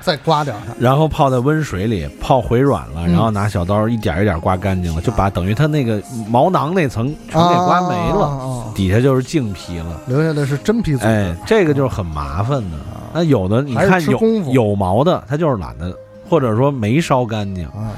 [0.00, 10.96] 再刮掉它，然后泡在温水里泡回软了，然后拿小刀一点一点刮干净了，就把等于它那个毛囊那层全给刮没了，底下就是净皮了，留下的是真皮。
[10.98, 12.76] 哎，这个就是很麻烦的。
[13.14, 14.18] 那有的你看有
[14.52, 15.96] 有毛的，它就是懒得，
[16.28, 17.88] 或者说没烧干净，嗯，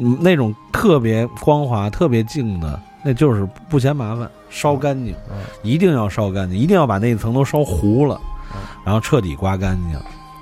[0.00, 2.80] 那种特别光滑、特别净的。
[3.02, 5.14] 那就是不嫌麻烦，烧干净，
[5.62, 8.20] 一定要烧干净，一定要把那一层都烧糊了，
[8.84, 9.98] 然后彻底刮干净。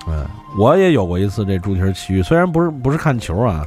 [0.09, 0.27] 嗯，
[0.59, 3.65] 我也有过一次这猪蹄奇遇，虽然不是不是看球啊，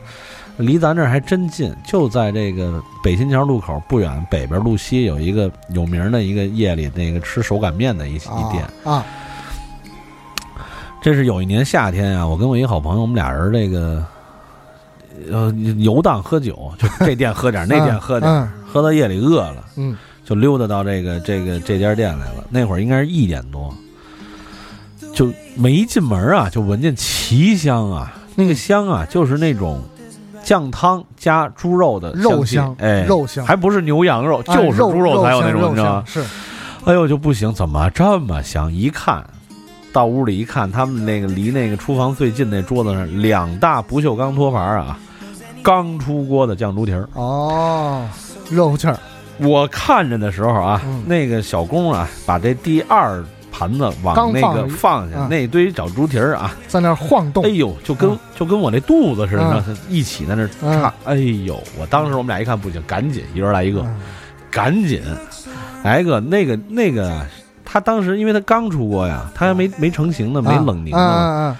[0.58, 9.06] 离咱这儿还真近，就在这个北新桥路口不远，北边路西有一个有名的一个夜里那个吃手擀面的一一店啊。
[11.02, 14.06] 这是有一年夏天啊，我跟我一个好朋友，我们俩人这个。
[15.30, 22.44] 呃，游荡喝酒，就这店喝点， 那店喝点，喝到夜里饿了，嗯，就溜达到这个这个这家店来了。
[22.50, 23.74] 那会儿应该是一点多，
[25.14, 29.82] 就没进门啊，就闻见奇香啊，那个香啊，就是那种
[30.44, 36.04] 酱汤加猪肉的肉香，哎，肉香，还不是牛羊肉，就是猪肉才有那种，你知道吗？
[36.06, 36.24] 是，
[36.86, 38.72] 哎呦就不行，怎么这么香？
[38.72, 39.24] 一看。
[39.94, 44.98] 到屋里一看，他们那个离那个厨房最近那桌子上两大不锈钢托盘啊，
[45.64, 47.08] 刚出锅的酱猪蹄儿。
[47.14, 48.08] 哦，
[48.50, 48.98] 肉气儿。
[49.40, 60.94] 我看着的时候啊，那个小工啊，把这第二盘子往那个放下，那堆小猪蹄儿啊，在那晃动，哎呦，就跟就跟我那肚子似的，一起在那插。
[61.06, 63.86] 哎呦，我当时我们俩一看不行，赶紧一人来一个，
[64.52, 65.02] 赶紧
[65.84, 67.26] 来一个那个那个。
[67.64, 71.58] 他当时因为他刚出锅呀，他还没没成型呢，没冷凝呢。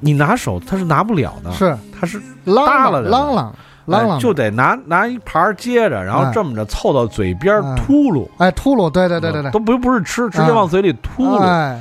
[0.00, 1.76] 他你拿手它是拿不了的，是。
[2.00, 3.52] 它是拉了啷啷
[3.86, 8.26] 啷啷，就得拿拿一盘接着，然后这么着凑到嘴边秃噜。
[8.38, 11.76] 哎，秃噜，对对对对对，都不不是吃，直接往嘴里秃噜。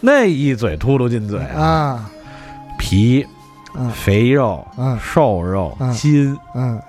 [0.00, 2.10] 那一嘴秃噜进嘴啊，
[2.78, 3.24] 皮、
[3.92, 4.66] 肥肉、
[5.00, 6.80] 瘦肉、筋、嗯，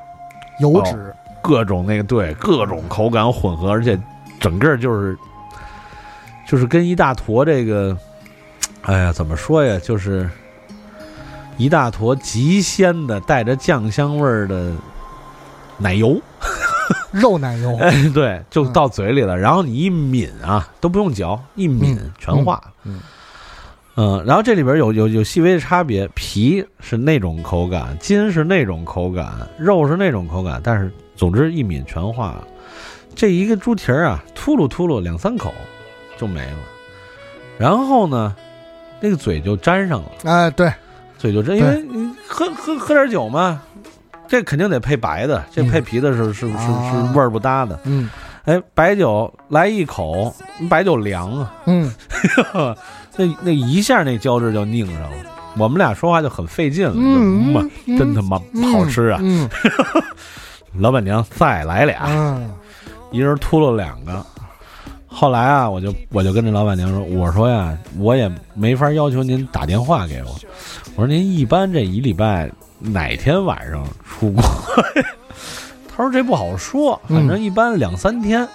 [0.59, 3.99] 油脂，各种那个对各种口感混合，而且
[4.39, 5.17] 整个就是。
[6.47, 7.95] 就是跟一大坨这个，
[8.83, 9.79] 哎呀，怎么说呀？
[9.79, 10.29] 就是
[11.57, 14.73] 一大坨极鲜的带着酱香味儿的
[15.77, 16.19] 奶油，
[17.11, 17.77] 肉奶油。
[17.77, 19.37] 哎，对，就到嘴里了。
[19.37, 22.73] 然后你一抿啊，都不用嚼，一抿全化了。
[22.83, 22.99] 嗯，
[23.95, 24.23] 嗯。
[24.25, 30.59] 然后这里边有有有细微的差别，皮是那种口感，筋是那种口感，肉是那种口感。
[30.63, 32.47] 但是总之一抿全化了。
[33.13, 35.53] 这一个猪蹄儿啊，秃噜秃噜两三口。
[36.17, 36.57] 就没了，
[37.57, 38.35] 然后呢，
[39.01, 40.11] 那个嘴就粘上了。
[40.23, 40.71] 哎，对，
[41.17, 43.61] 嘴就粘，因为你喝喝喝点酒嘛，
[44.27, 47.79] 这肯定得配白的，这配啤的是是是是味儿不搭的。
[47.83, 48.09] 嗯，
[48.45, 50.33] 哎，白酒来一口，
[50.69, 51.53] 白酒凉啊。
[51.65, 51.91] 嗯，
[53.17, 55.17] 那那一下那胶质就拧上了，
[55.57, 56.93] 我们俩说话就很费劲了。
[56.95, 58.39] 嗯，真他妈
[58.71, 59.19] 好吃啊！
[60.79, 62.07] 老板娘再来俩，
[63.11, 64.25] 一人秃噜两个。
[65.13, 70.29] 后来啊，我就我就跟这老板娘说，我说呀，我也没法要求您打电话给我。
[70.95, 74.41] 我说您一般这一礼拜哪天晚上出国？
[75.93, 78.47] 他说这不好说，反正一般两三天，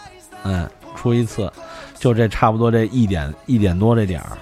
[0.45, 1.53] 嗯，出一次，
[1.99, 4.39] 就这差不多这一点一点多这点儿。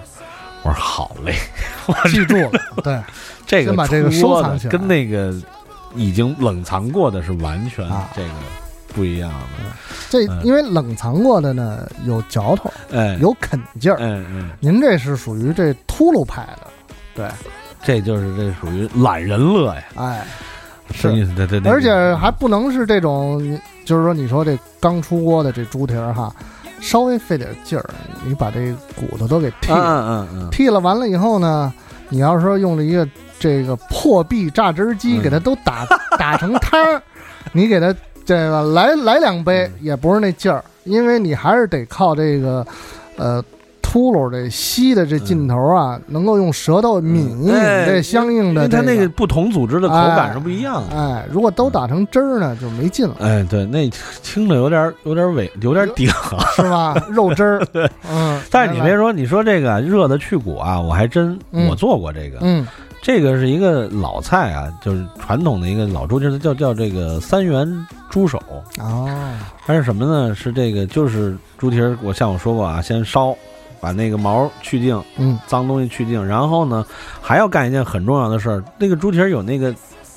[0.63, 1.35] 我说好嘞，
[1.85, 2.51] 我记住了。
[2.81, 2.99] 对，
[3.45, 5.35] 这个把这个收藏起来，跟那个
[5.95, 8.29] 已经冷藏过的是完全这个。
[8.95, 9.75] 不一样的，
[10.09, 16.67] 这因为冷藏过的呢有嚼头，哎，有啃劲儿，嗯嗯，您这是属于这秃噜派的，
[17.13, 17.29] 对，
[17.83, 20.25] 这就是这属于懒人乐呀，哎，
[20.93, 26.33] 是，对对对，而且还不能是这种，就是说你说这刚出锅的这猪蹄儿哈，
[26.79, 27.89] 稍微费点劲儿，
[28.23, 31.73] 你把这骨头都给剔了，嗯嗯，剔了完了以后呢，
[32.07, 33.05] 你要是说用了一个
[33.37, 35.85] 这个破壁榨汁机给它都打
[36.17, 37.01] 打成汤儿，
[37.51, 37.93] 你给它。
[38.25, 42.65] 这个来来两杯也不是那劲儿，因为你还是得靠这个，
[43.17, 43.43] 呃，
[43.95, 48.65] 秃噜这吸的这劲头啊，能够用舌头抿一抿这相应的。
[48.65, 50.97] 因为它那个不同组织的口感是不一样的。
[50.97, 53.15] 哎，如果都打成汁儿呢，就没劲了。
[53.21, 53.89] 哎，对，那
[54.21, 56.09] 听着有点有点尾，有点顶，
[56.57, 56.93] 是吧？
[57.09, 57.65] 肉汁儿。
[57.71, 58.37] 对，嗯。
[58.51, 62.39] 但是你别说，你说这个热的去骨啊，我还真我做过这个。
[62.41, 62.67] 嗯。
[63.01, 67.65] 这个是一个老菜啊，就是传统的一个老猪蹄，叫叫这个三元
[68.09, 68.41] 猪手
[68.77, 69.09] 哦。
[69.65, 70.35] 它是什么呢？
[70.35, 71.97] 是这个，就是猪蹄儿。
[72.03, 73.33] 我像我说过啊，先烧，
[73.85, 76.25] 把那个毛去净，嗯，脏东西去净。
[76.25, 76.83] 然后呢，
[77.21, 79.71] 还要干一件很重要的事儿，那个猪蹄儿有那个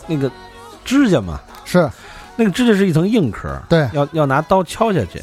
[0.07, 0.31] 那个
[0.87, 1.87] 指甲嘛，是
[2.35, 5.21] 那个指甲是一层硬壳，对，要要拿刀敲下去，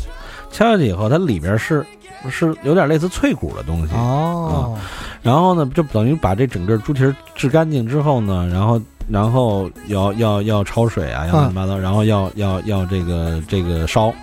[0.51, 1.83] 敲下去以后，它里边是
[2.29, 4.77] 是有点类似脆骨的东西哦、啊。
[5.23, 8.79] 然后呢，就等于把这整个猪蹄儿治干净之后呢，然后
[9.09, 14.13] 然后要要要焯水啊，要乱七八糟，然后要要要这个这个烧，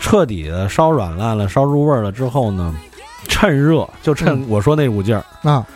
[0.00, 2.74] 彻底的烧软烂了，烧入味儿了之后呢，
[3.26, 5.66] 趁热就趁我说那股劲儿啊，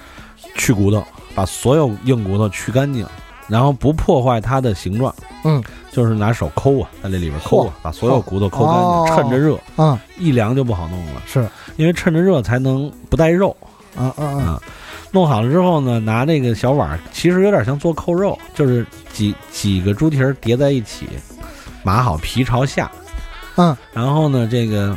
[0.57, 3.07] 去骨头，把所有硬骨头去干净，
[3.49, 11.49] 然后不破坏它的形状，嗯，就是拿手抠啊，在这里边抠啊，把所有骨头抠干净，哦、趁着热，啊，一凉就不好弄了，是。
[11.77, 13.57] 因为趁着热才能不带肉。
[13.97, 14.25] 啊啊。
[14.25, 14.63] 啊！
[15.11, 21.07] 弄好了之后呢，拿那个小碗，其实有点像做扣肉，就是几几个猪蹄儿叠在一起，
[21.83, 22.91] 码好皮朝下，
[23.57, 24.97] 嗯，然后呢，这个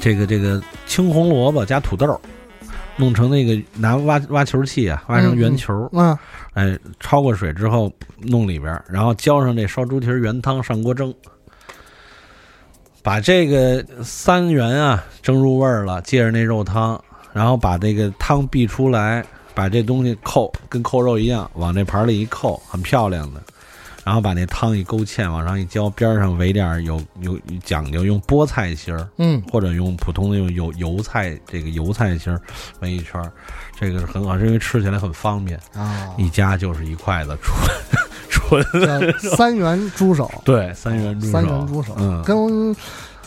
[0.00, 2.20] 这个这个青红萝卜加土豆，
[2.96, 6.16] 弄成那个拿挖挖球器啊，挖成圆球，嗯，
[6.54, 11.14] 哎，焯过水之后弄里边，然后浇上这烧猪蹄儿原汤上锅蒸。
[13.02, 17.02] 把这个三元啊蒸入味儿了，借着那肉汤。
[17.32, 23.40] 然后把这个汤避出来，把这东西扣跟扣肉一样，往这盘里一扣，很漂亮的。
[24.08, 32.40] 然后把那汤一勾芡，往上一浇，边上围点有有讲究，用菠菜心儿，嗯，或者用普通的用油油菜这个油菜心儿
[32.80, 33.22] 围一圈，
[33.78, 36.08] 这个是很好，因为吃起来很方便啊。
[36.16, 37.36] 一夹就是一筷子
[38.30, 42.74] 纯 纯三元猪手，对，三元猪手，三元猪手，嗯，跟。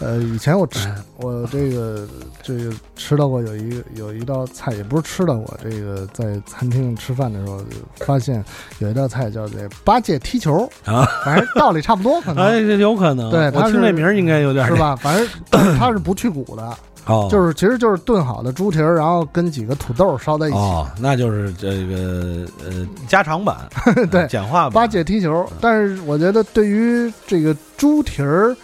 [0.01, 2.07] 呃，以前我吃我这个
[2.41, 7.61] 这个吃到过有一个有一道菜，也不是吃到过，这个在餐厅吃饭的时候
[7.97, 8.43] 发现
[8.79, 12.43] 有一道菜叫这八戒踢球啊，反正道理差不多，可能。
[12.43, 14.95] 哎，有可能，对，我听这名儿应该有点是吧？
[14.95, 15.27] 反正
[15.77, 23.55] 它是不去骨的，哦，就是其实就是炖好的猪蹄儿，然后跟几个土豆烧在一起，哦，那就是这个呃加长版，
[24.09, 24.71] 对，简化版。
[24.71, 28.57] 八戒踢球，但是我觉得对于这个猪蹄儿。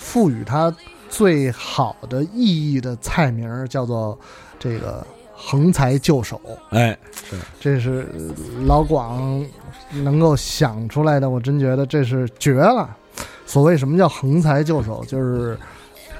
[0.00, 0.74] 赋予它
[1.10, 4.18] 最好的意义的菜名叫做
[4.58, 6.40] 这个横财就手。
[6.70, 8.08] 哎，是，这是
[8.66, 9.44] 老广
[10.02, 12.96] 能够想出来的，我真觉得这是绝了。
[13.44, 15.56] 所谓什么叫横财就手，就是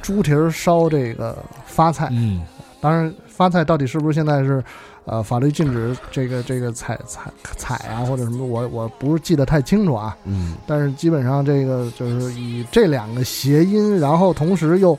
[0.03, 2.09] 猪蹄儿烧这个发菜。
[2.13, 2.43] 嗯，
[2.81, 4.63] 当然发菜到底是不是现在是？
[5.11, 10.17] 呃，法律禁止这个这个采采采啊，或者什么，我我不是记得太清楚啊。
[10.25, 14.97] 嗯，但是基本上这个就是以这两个谐音，然后同时又，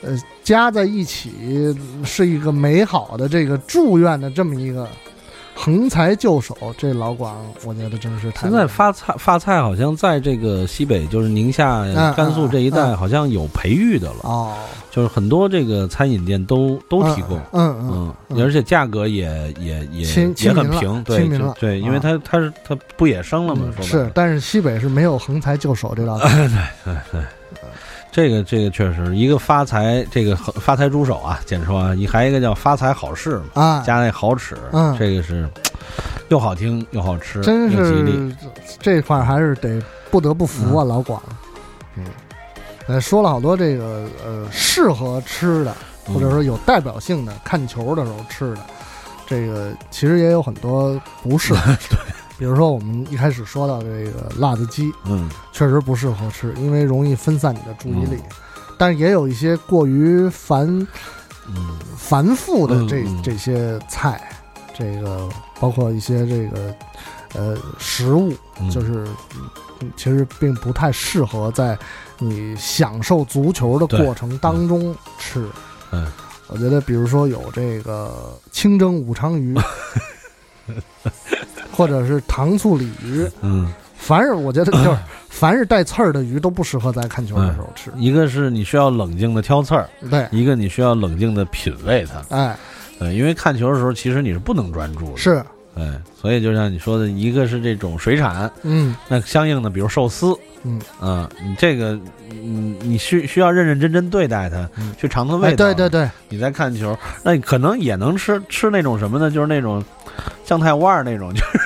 [0.00, 4.88] 呃，加在一起，是一个美好的这个祝愿的这么一个
[5.54, 6.56] 横财就手。
[6.78, 8.48] 这老广，我觉得真是太。
[8.48, 11.84] 现在发菜发菜好像在这个西北，就是宁夏、
[12.16, 14.20] 甘肃这一带，好像有培育的了。
[14.22, 14.54] 哦。
[14.90, 19.26] 就是很多这个餐饮店都都提供，嗯嗯嗯，而且价格也
[19.60, 21.28] 也也也很平，对
[21.60, 26.28] 对，因为它它是它不野生了嘛，说是，但是西北是没有横财就手这道菜，
[26.84, 27.20] 对对对，
[28.10, 35.48] 这个这个确实一个发财，这个发财猪手啊，简说啊，你还一个叫发财好事啊，加那好齿，嗯，这个是
[36.30, 38.34] 又好听又好吃，真是
[38.80, 41.22] 这块还是得不得不服啊，老广，
[41.96, 42.04] 嗯。
[42.86, 48.60] 呃，说了好多这个呃适合吃的，或者说有代表性的，看球的时候吃的，
[49.26, 51.60] 这个其实也有很多不适合。
[51.88, 51.98] 对，
[52.36, 58.18] 比如说我们一开始说到这个辣子鸡，嗯，确实不适合吃，因为容易分散你的注意力。
[58.76, 60.66] 但是也有一些过于繁，
[61.46, 64.20] 嗯，繁复的这嗯这些菜，
[64.76, 65.28] 这个
[65.60, 66.74] 包括一些这个
[67.34, 69.06] 呃食物，嗯就是
[69.96, 71.78] 其实并不太适合在。
[72.20, 75.44] 你享受足球的过程当中吃，
[75.90, 76.06] 嗯，
[76.48, 79.58] 我觉得比如说有这个清蒸武昌鱼，
[81.72, 87.90] 或者是糖醋鲤鱼，嗯，凡是我觉得就是凡是带刺儿的鱼都不适合在看球的时候吃。
[87.96, 92.56] 一个是你需要冷静的挑刺儿，对；一个你需要冷静的品味它，哎，
[92.98, 95.42] 呃，因为看球的时候其实你是不能专注的，是，
[95.74, 95.86] 对，
[96.20, 100.34] 所以就像你说的，一个是这种水产，嗯，那相应的比如寿司。
[100.62, 101.98] 嗯嗯，你这个，
[102.30, 105.56] 嗯，你需需要认认真真对待它，嗯、去尝它味道。
[105.56, 109.30] 对对对，你在看球，那你可能也能吃吃那种什么呢？
[109.30, 109.82] 就是那种
[110.44, 111.58] 酱太腕那种， 就是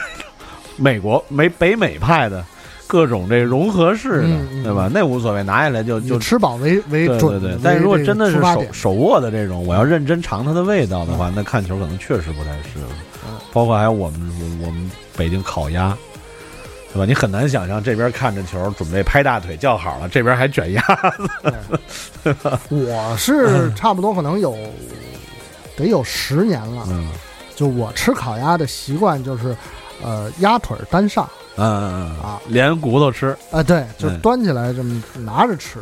[0.77, 2.45] 美国美北美派的
[2.87, 4.89] 各种这融合式的，嗯嗯、对吧？
[4.95, 7.19] 那无所谓，拿下来就就吃饱为为准。
[7.19, 7.59] 对对对。
[7.65, 12.87] 但如果真的是手手握的这种，我要认真尝它的味道的话，那看球可能确实不太适合。
[13.27, 15.97] 嗯、包括还有我们我们北京烤鸭。
[16.93, 17.05] 对吧？
[17.05, 20.81] 你很难想象这边看着球，准备拍大腿叫好了，这边还卷鸭
[22.23, 22.37] 子。
[22.69, 24.57] 我是差不多可能有
[25.77, 26.85] 得有十年了。
[26.87, 27.11] 嗯。
[27.57, 29.57] 就我吃烤鸭的习惯就是，
[30.05, 31.29] 呃，鸭腿儿单上。
[31.57, 32.23] 嗯嗯嗯。
[32.23, 35.81] 啊，连骨头吃，啊，对，就嗯端起来这么拿着吃，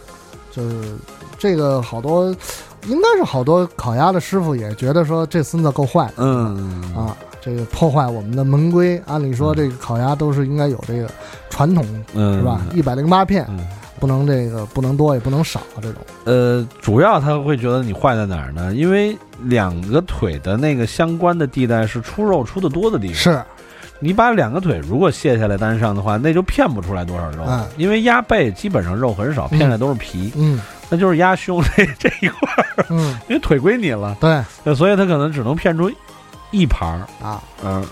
[0.50, 0.96] 就是
[1.38, 2.34] 这个好多，
[2.86, 6.14] 应该是好多烤鸭的师傅也觉得说这孙子够坏的。
[6.16, 6.94] 嗯。
[6.96, 9.02] 啊，这个破坏我们的门规。
[9.06, 11.10] 按理说这个烤鸭都是应该有这个
[11.50, 11.84] 传统
[12.14, 12.62] 嗯，是吧？
[12.72, 13.66] 一百零八片，嗯。
[14.00, 16.02] 不能这个不能多也不能少这种。
[16.24, 18.74] 呃，主要他会觉得你坏在哪儿呢？
[18.74, 23.14] 因为两个腿的那个相关的地带是出肉出的多的地方。
[23.14, 23.40] 是，
[24.00, 27.44] 你把两个腿如果卸下来单上的话，那就片不出来多少肉。
[27.46, 35.88] 嗯因为鸭背基本上肉很少，片的都是皮，嗯那就是鸭胸这这一块儿，嗯， 因为腿归你了，对对所以他可能只能片出
[36.52, 37.84] 一盘儿，啊，嗯、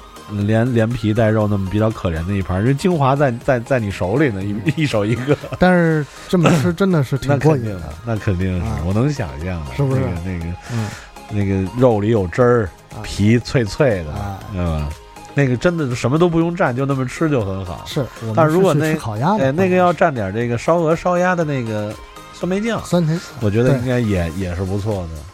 [0.46, 5.36] 连连皮带肉那么比较可怜的一盘儿，因为精华在在在你手里呢，一一手一个。
[5.58, 10.88] 但是这么吃真的是挺那过瘾的肯定的，那肯定是，啊我能想象的，是不是那个那个、嗯
[11.32, 14.88] 那个肉里有汁儿，啊皮脆脆的，啊，对吧？
[15.32, 17.84] 那个真的什么都不用蘸，就那么吃就很好。
[17.86, 18.04] 是。
[18.34, 21.94] 但如果那吃烤鸭的，哎，那个要蘸点这个烧鹅、烧鸭的那个
[22.32, 25.29] 酸梅酱，酸甜，我觉得应该也也是不错的。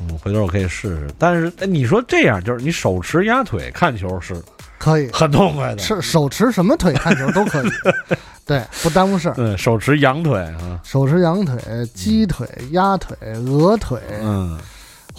[0.00, 1.08] 嗯，回头我可以试试。
[1.18, 4.34] 但是哎你说这样，就是你手持鸭腿看球是
[4.78, 7.68] 可以很痛快的，是手持什么腿看球都可以，
[8.46, 9.34] 对，不耽误事儿。
[9.34, 11.56] 对，手持羊腿啊，手持羊腿、
[11.94, 14.58] 鸡腿、鸭腿、鹅腿、嗯。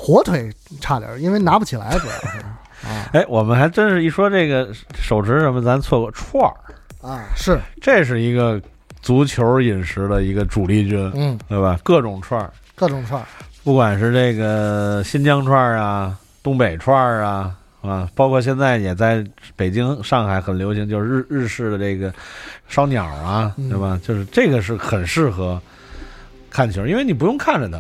[0.02, 0.50] 火腿
[0.80, 2.38] 差点，因为拿不起来，主要是
[2.88, 3.10] 啊。
[3.12, 6.56] 哎，我们还真是一说这个手持什么，咱错过串儿，
[7.06, 8.62] 啊是，这是一个
[9.02, 11.78] 足球饮食的一个主力军，嗯，对吧？
[11.84, 13.28] 各种串儿，各种串儿，
[13.64, 17.51] 不管是这个新疆串儿啊、东北串儿啊，
[17.82, 19.24] 啊，包括现在也在
[19.55, 22.12] 北京、上海很流行，就是日日式的这个
[22.68, 23.99] 烧鸟啊，嗯对吧？
[24.03, 25.62] 就是这个是很适合
[26.49, 27.80] 看球，因为你不用看着它，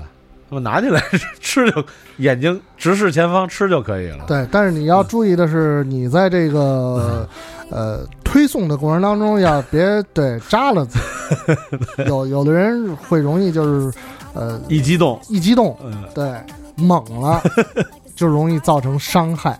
[0.49, 1.01] 那么拿起来
[1.39, 1.83] 吃就
[2.17, 4.25] 眼睛直视前方吃就可以了。
[4.27, 4.47] 对。
[4.51, 7.27] 但是你要注意的是，你在这个
[7.71, 12.03] 呃推送的过程当中，要别对扎了自己。
[12.07, 13.97] 有有的人会容易就是
[14.39, 16.31] 呃一激动，一激动，嗯，对
[16.75, 17.41] 猛了，
[18.15, 19.59] 就容易造成伤害，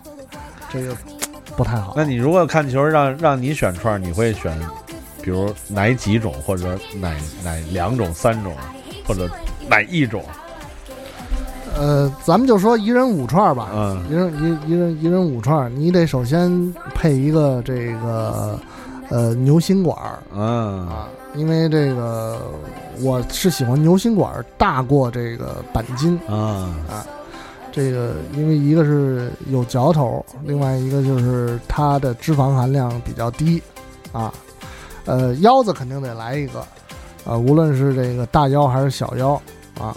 [0.72, 0.96] 这个
[1.56, 1.92] 不太好。
[1.94, 4.58] 那你如果看球让让你选串，你会选，
[5.20, 7.14] 比如哪几种，或者哪
[7.44, 8.54] 哪两种、三种，
[9.06, 9.28] 或者
[9.68, 10.24] 哪一种？
[11.76, 18.58] 呃，咱们就说一人五串吧，嗯一人一一人一人五串，你得首先配一个这个
[19.10, 22.40] 呃牛心管儿嗯啊，因为这个
[23.02, 27.04] 我是喜欢牛心管儿大过这个板筋，啊啊
[27.72, 33.62] 这个因为一个是有嚼头，另外一个就是它的脂肪含量比较低
[34.12, 34.32] 啊，
[35.04, 36.60] 呃腰子肯定得来一个，
[37.24, 39.40] 啊，无论是这个大腰还是小腰
[39.78, 39.96] 啊。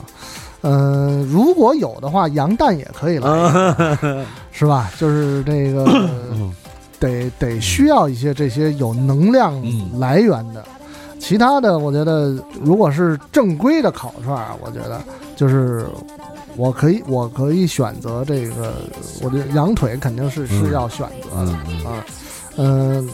[0.65, 3.27] 嗯、如果有的话，羊蛋也可以来，
[4.53, 4.89] 是吧？
[4.97, 5.83] 就是这个
[7.03, 9.99] 得得需要一些这些有能量嗯。
[9.99, 10.63] 来源的。
[11.19, 15.01] 其他的，我觉得如果是正规的烤串儿，我觉得
[15.35, 15.85] 就是
[16.57, 18.73] 我可以我可以选择这个，
[19.21, 21.51] 我觉得羊腿肯定是是嗯要选择的
[21.89, 22.05] 啊。
[22.57, 23.09] 嗯，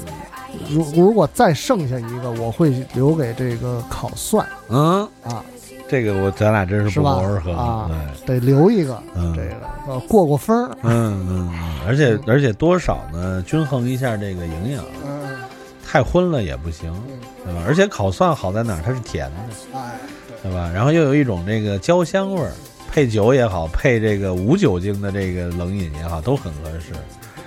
[0.72, 5.44] 如如果再剩下一个，我会留给这个烤蒜嗯，啊，
[5.90, 7.90] 这个我咱俩真是不谋而合啊，
[8.26, 9.56] 得留一个嗯这个
[9.88, 10.70] 呃过过分儿。
[10.84, 15.36] 嗯嗯嗯，而且而且多少呢，均衡一下这个营养，嗯，
[15.84, 17.64] 太荤了也不行，嗯对吧？
[17.66, 18.82] 而且烤蒜好在哪儿？
[18.86, 19.96] 它是甜的，哎，
[20.44, 20.70] 对吧？
[20.72, 22.52] 然后又有一种这个焦香味儿，
[22.92, 26.94] 配酒也好，配这个无酒精的这个冷饮也好，都很合适。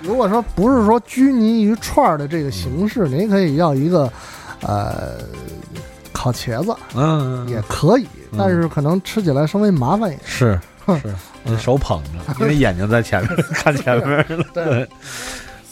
[0.01, 4.11] 如果说不是说拘泥于串儿的这个形式，您可以要一个
[4.59, 5.19] 呃
[6.23, 8.39] 烤茄子嗯，也可以，嗯。
[8.39, 10.19] 但是可能吃起来稍微麻烦一点。
[10.23, 10.57] 是
[11.01, 11.13] 是，
[11.43, 14.17] 你手捧着，因为眼睛在前面 看前面。
[14.29, 14.45] 了。
[14.53, 14.87] 对，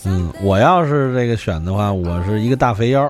[0.04, 3.10] 嗯，我要是这个选的话，我是一个大肥腰，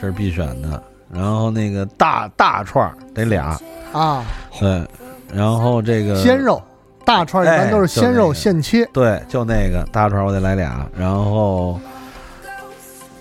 [0.00, 0.82] 这是必选的。
[1.12, 3.56] 然后那个大大串得俩，
[3.92, 4.24] 啊，
[4.58, 4.84] 对，
[5.32, 6.60] 然后这个鲜肉
[7.04, 8.34] 大串儿一般都是鲜肉哎那个。
[8.34, 11.80] 现切，对，就那个大串我得来俩，然后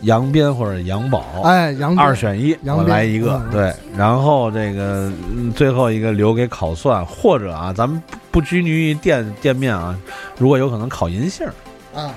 [0.02, 3.52] 羊鞭或者羊宝，哎，羊鞭二选一，我来一个，嗯。
[3.52, 9.98] 对，然后这个嗯最后一个留给烤蒜，或者啊，咱们不不拘泥于店店面啊，
[10.38, 11.54] 如果有可能烤银杏儿，
[12.00, 12.14] 啊，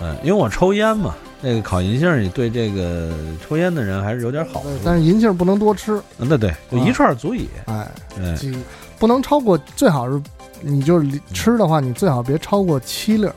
[0.00, 3.12] 嗯，因为我抽烟嘛，那个烤银杏儿对这个
[3.46, 8.36] 抽烟的人还是有点好处对，但是银杏不能多吃，嗯，对对，就一串儿足矣，哎，嗯，
[8.98, 10.20] 不能超过，最好是
[10.60, 13.34] 你就是吃的话，你最好别超过七粒儿，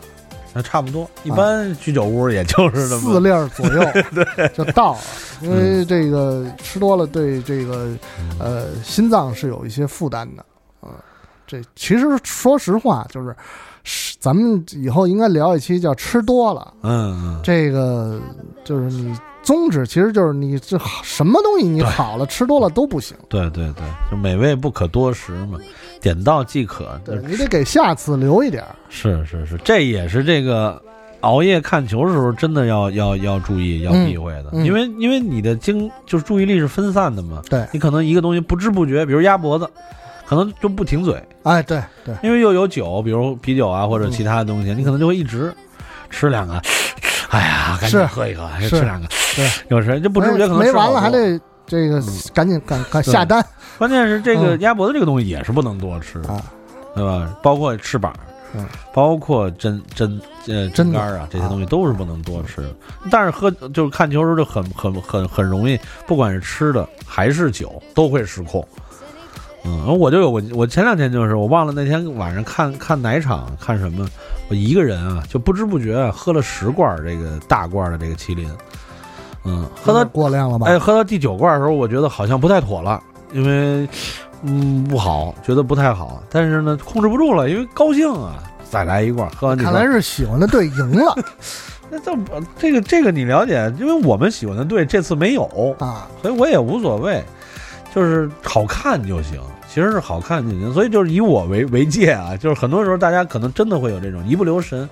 [0.53, 3.83] 那差不多，一般居酒屋也就是这么，四粒儿左右
[4.53, 4.99] 就到了，
[5.41, 7.89] 因为这个吃多了对这个
[8.39, 10.45] 呃心脏是有一些负担的
[10.83, 10.89] 嗯。
[11.45, 13.35] 这其实说实话，就是
[13.83, 18.19] 是咱们以后应该聊一期叫吃多了，嗯嗯，这个
[18.63, 19.13] 就是你
[19.43, 25.59] 宗旨其实就是你这什么东西你好了吃多了都不行，对对对，就美味不可多食嘛，
[26.01, 26.99] 点到即可。
[27.03, 28.69] 对你得给下次留一点儿。
[28.89, 30.81] 是是是，这也是这个
[31.19, 39.69] 熬夜看球的时候真的要要要注意要避讳的，嗯嗯因为因为你的精就是注意力是分散的嘛，对你可能一个东西不知不觉，比如鸭脖子，
[40.25, 45.53] 可能就不停嘴，哎，对对，因为又有酒，比如啤酒啊或者其他的东西，你可能就会一直
[46.09, 46.61] 吃两个，
[47.34, 51.99] 哎呀，赶紧喝一个，是吃两个，对，有时就不知不觉可能没完了还得这个
[52.31, 53.43] 赶紧赶赶下单。
[53.79, 54.59] 关键是这个嗯。
[54.61, 56.39] 鸭脖子这个东西也是不能多吃，啊，
[56.95, 57.36] 对吧？
[57.41, 58.13] 包括翅膀，
[58.53, 58.63] 嗯。
[58.93, 62.61] 包括针针呃针杆啊，这些东西都是不能多吃。
[63.09, 68.63] 但是喝就是看球的时候就很很很很容易，不管是吃的还是酒，都会失控。
[69.66, 74.05] 嗯，我就有我我前两天就是我忘了那天晚上看看哪场看什么，
[74.49, 78.49] 我一个人啊就不知不觉啊喝了十罐这个大罐的这个麒麟，
[79.45, 80.68] 嗯，喝到过量了吧？
[80.68, 83.01] 哎，喝到第九罐的时候，我觉得好像不太妥了，
[83.32, 83.88] 因为
[84.41, 86.22] 嗯不好，觉得不太好。
[86.30, 89.30] 但是呢，控制不住了，因为高兴啊，再来一罐。
[89.30, 91.16] 喝完这看来是喜欢的队赢了
[91.89, 92.11] 那这
[92.57, 97.24] 这个这个你了解，因为我们喜欢的队这次没有，啊，所以我也无所谓，
[97.93, 99.39] 就是好看就行。
[99.67, 104.87] 其实是好看就行，所以就是以我为为戒啊，就是很多时候大家可能真的会有这种一不留神，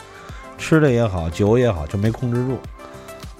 [0.57, 2.57] 吃的也好，酒也好，就没控制住。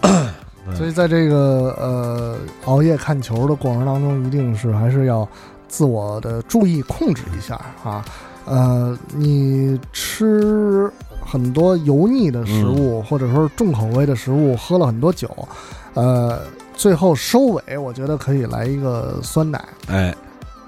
[0.77, 5.27] 所以在这个呃熬夜看球的过程当中，一定是还是要
[5.67, 8.05] 自我的注意控制一下啊。
[8.45, 10.91] 呃，你吃
[11.25, 15.27] 很多油腻的食物，或者说重口味的食物，喝了很多酒，
[15.95, 16.39] 呃，
[16.81, 20.11] 最后收尾，我觉得可以来一个酸奶，哎，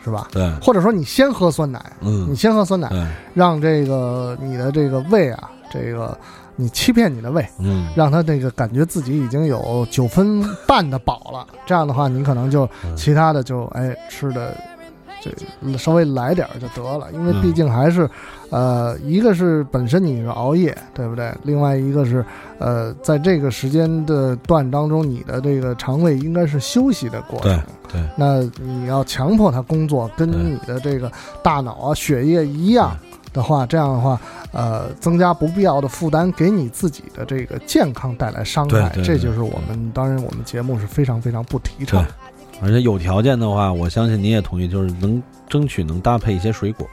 [0.03, 0.27] 是吧？
[0.31, 2.27] 对，或者说你先喝酸奶，嗯。
[2.29, 2.87] 你先喝酸奶，
[3.33, 6.15] 让这个你的这个胃啊，这个
[6.55, 12.95] 你欺骗你的胃，嗯，让他这个感觉自己已经有九分半的饱了，这样的话，你可能就嗯。
[12.95, 14.55] 其他的就哎吃的
[15.23, 18.09] 这稍微来点儿就得了，因为嗯毕竟还是，
[18.49, 21.33] 呃，一个是本身你是熬夜，对不对？
[21.43, 22.25] 另外一个是，
[22.59, 27.61] 呃，在这个时间的段当中，你的这个肠胃应该是休息的过程。
[27.91, 31.11] 对，那你要强迫它工作，跟你的这个
[31.41, 32.95] 大脑啊、血液一样
[33.31, 34.19] 的话，这样的话，
[34.51, 42.11] 呃，增加不必要的负担，给你自己的这个健康带来伤害，对对这就是我们当然我们节目是非常非常不提倡对。
[42.61, 46.87] 而且有条件的话，我相信你也同意，就是能争取能搭配一些水果，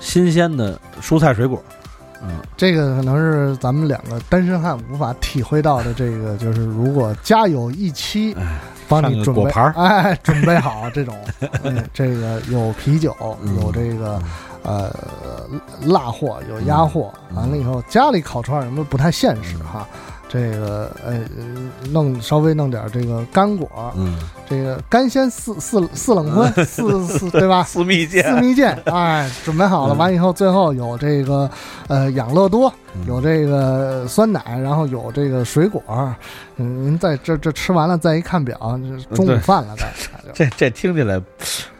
[0.00, 1.62] 新鲜的蔬菜水果。
[2.26, 5.92] 嗯，这个可能是咱们两个单身汉无法体会到的。
[5.92, 8.34] 这个就是，如果家有一妻，
[8.88, 11.14] 帮你准备果盘儿哎，准备好这种，
[11.62, 14.22] 哎，这个有啤酒，嗯有这个
[14.62, 14.90] 呃
[15.82, 19.86] 辣货，有鸭货，嗯完了以后家里烤串儿什么不太现实哈。
[20.34, 21.20] 这个呃，
[21.92, 24.18] 弄稍微弄点这个干果，嗯，
[24.50, 27.62] 这个干鲜四四四冷荤四四对吧？
[27.62, 31.48] 四蜜饯四蜜饯，哎，准备好了，嗯完以后最后有这个
[31.86, 36.14] 呃养乐多，嗯有这个酸奶，然后有这个水果，嗯，
[36.56, 39.92] 您在这这吃完了再一看表，这中午饭了，再
[40.32, 41.20] 这这听起来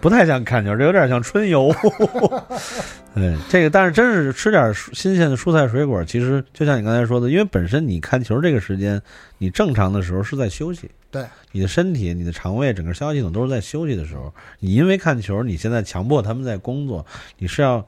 [0.01, 1.75] 不太像看球，这有点像春游。
[3.15, 9.01] 对，这个但是真是吃点蔬新鲜的蔬菜水果，其实就像你刚才说的，因为本身你看球这个时间，
[9.39, 14.35] 你正常的时候是在休息，对，你的身体、你的肠胃、整个消化系统都是在休息的时候。
[14.59, 17.07] 你因为看球，你现在强迫他们在工作，
[17.39, 17.87] 你是要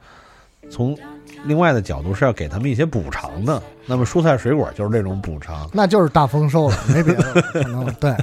[0.69, 0.97] 从
[1.45, 3.61] 另外的角度是要给他们一些补偿的。
[3.85, 5.69] 那么蔬菜水果就是这种补偿。
[5.73, 8.13] 那就是大丰收了，没别的，可能对。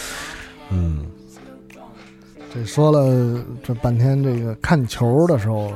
[0.70, 1.06] 嗯，
[2.52, 5.72] 这说了这半天，这个看球的时候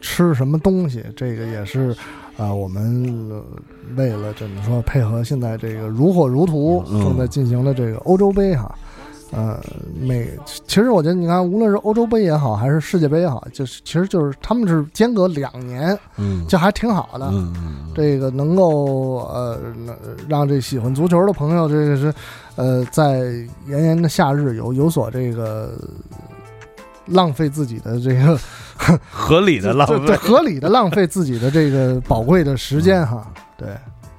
[0.00, 1.94] 吃什么东西，这个也是
[2.38, 3.44] 啊、我们呃
[3.96, 8.72] 为了怎么说配合现在这个如火如荼嗯正在进行的这个欧洲杯哈。
[9.30, 9.60] 呃，
[9.94, 10.30] 每
[10.66, 17.26] 其实我觉得，你看，无论是欧洲杯也好，还是世界杯也好，就是其实就是他们是间隔两年，嗯就还挺好的。
[17.26, 19.58] 嗯嗯这个能够呃
[20.28, 22.14] 让这喜欢足球的朋友，这个是
[22.56, 23.18] 呃在
[23.66, 25.72] 炎炎的夏日有有所这个
[27.06, 28.38] 浪费自己的这个
[29.10, 33.26] 合理的浪费 对对合理的浪费自己的这个宝贵的时间哈。
[33.58, 33.68] 对，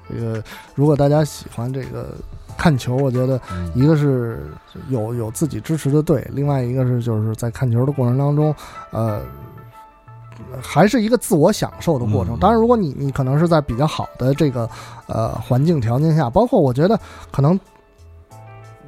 [0.08, 0.42] 这个
[0.74, 2.14] 如果大家喜欢这个
[2.60, 4.46] 看球，我觉得嗯一个是
[4.88, 8.54] 有有自己支持的队，另外一个是就是在看球的过程当中，
[8.90, 9.20] 呃。
[10.58, 12.34] 还是一个自我享受的过程。
[12.34, 14.68] 嗯当然，如果你你可能是在比较好的这个
[15.06, 16.98] 呃环境条件下，包括我觉得
[17.30, 17.60] 可能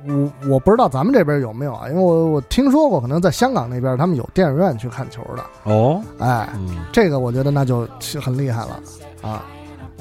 [0.09, 5.45] 我我不知道咱们这边有没有啊，因为我我听说过，可能在香港那边他们有电影院去看球的。
[5.64, 7.87] 哦，哎，嗯这个我觉得那就
[8.18, 8.81] 很厉害了
[9.20, 9.45] 啊。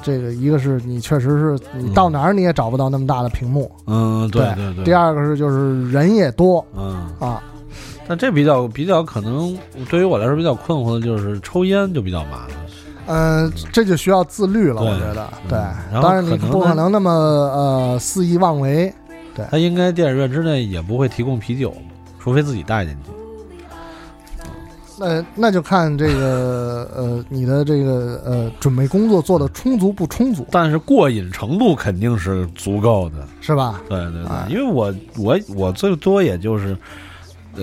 [0.02, 4.84] 这个一个是你确实是你到哪儿你也找不到那么大的屏幕，嗯，对对对。
[4.86, 7.42] 第二个是就是人也多，嗯啊，
[8.08, 9.58] 但这比较比较可能
[9.90, 12.58] 对于我来说比较困惑的就是抽烟就比较麻烦。
[13.08, 15.28] 嗯，这就需要自律了，我觉得。
[15.50, 15.60] 对，
[16.02, 18.94] 当然你不可能那么呃肆意妄为。
[19.36, 21.74] 对，他应该电影院之内也不会提供啤酒，
[22.20, 23.12] 除非自己带进去。
[25.02, 30.46] 那那就看这个呃，你的这个呃准备工作做的充足不充足。
[30.52, 33.82] 但是过瘾程度肯定是足够的，是吧？
[33.90, 36.78] 对对对，因为我我我最多也就是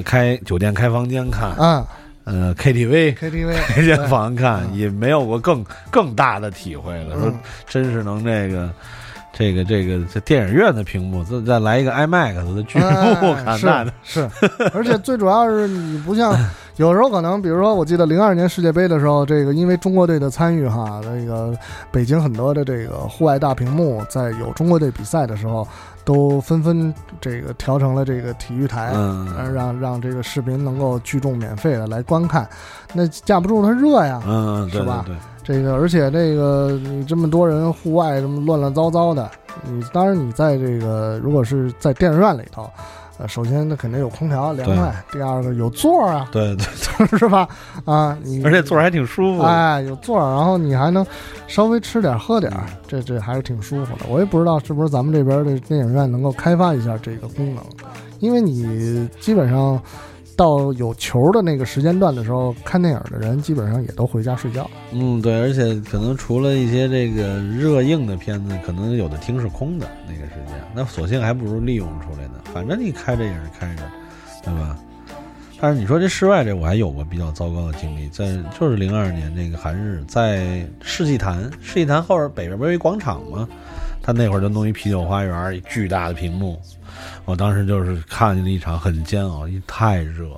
[0.04, 1.86] 开酒店开房间看，嗯，
[2.24, 7.16] 呃 KTV KTV 开间房看，也没有过更更大的体会了。
[7.20, 7.32] 说
[7.68, 8.68] 真是能这个。
[9.38, 14.28] 这个这个这电影院的屏幕，再再来一个 IMAX 的巨幕，看 那的是，
[14.74, 16.34] 而且最主要是你不像
[16.74, 21.56] 有时候可能，比如说我记得零二年世界杯的时候，这个因为中国队的参与哈，这个
[21.92, 25.66] 北京很多的这个户外大屏幕，在有中国队比赛的时候，
[26.04, 32.48] 都纷纷这个调成了这个体育台，嗯，让让这个视频能够聚众免费的来观看，
[32.92, 35.04] 那架不住它热呀，嗯，是吧？
[35.06, 35.14] 对。
[35.48, 39.30] 这个，而且这个你这么多人户外这么乱乱糟糟的，
[39.66, 42.68] 你当然你在这个如果是在电影院里头，
[43.16, 47.48] 呃，首先那肯定有空调凉快，第二个有座啊，对对， 是吧？
[47.86, 51.04] 啊，你而且座还挺舒服，哎，有座，然后你还能
[51.46, 52.52] 稍微吃点喝点，
[52.86, 54.02] 这这还是挺舒服的。
[54.06, 57.64] 我也不知道是不是咱们这边的电影院能够开发一下这个功能，
[58.18, 59.80] 因为你基本上。
[60.38, 64.70] 到有球的那个时间段的时候，看电影的人基本上也都回家睡觉。
[64.92, 72.34] 嗯，对，而且可能除了一些这个热映的片子，可能有的厅是空的那个时间，那索性还不如利用出来呢。
[72.54, 73.82] 反正你开着也是开着，
[74.44, 74.78] 对吧？
[75.60, 83.48] 但是你说这室外这，我还有过比较糟糕的经历，在就是零二年那个寒日，在世纪坛，世纪坛后边北边不是一广场吗？
[84.08, 86.58] 他那会儿就弄一啤酒花园，巨大的屏幕。
[87.26, 90.28] 我当时就是看见了一场很煎熬，因为太热，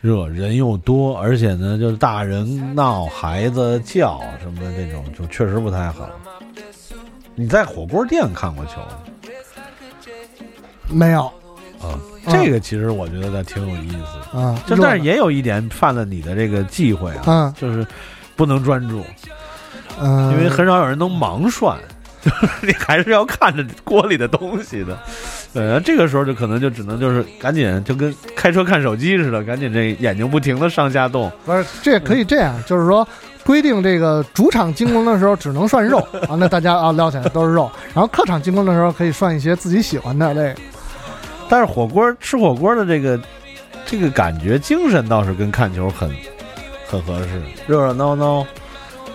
[0.00, 6.10] 热人又多，而且呢，就是大人闹、孩子叫什么的这种，就确实不太好。
[7.36, 8.80] 你在火锅店看过球？
[10.88, 11.26] 没有
[11.80, 11.94] 啊，
[12.26, 14.60] 这个其实我觉得挺有意思的啊。
[14.66, 17.86] 就但是也有一点犯了你的这个忌讳啊，就是
[18.34, 19.04] 不能专注，
[20.00, 21.78] 嗯，因为很少有人能盲涮。
[22.62, 24.98] 你还是要看着锅里的东西的，
[25.54, 31.30] 呃，这个时候就可能就只能就是赶紧就跟开车看手机似的，赶紧这眼睛不停的上下动。
[31.44, 33.06] 不是，这也可以这样，就是说
[33.44, 35.98] 规定这个主场进攻的时候只能涮肉
[36.28, 40.54] 啊，那大家啊撩起来都是肉，然后客场进攻的时候可以涮一些自己喜欢的这。
[41.48, 43.20] 但是火锅吃火锅的这个
[43.84, 46.10] 这个感觉精神倒是跟看球很
[46.88, 48.44] 很合适，热热闹闹。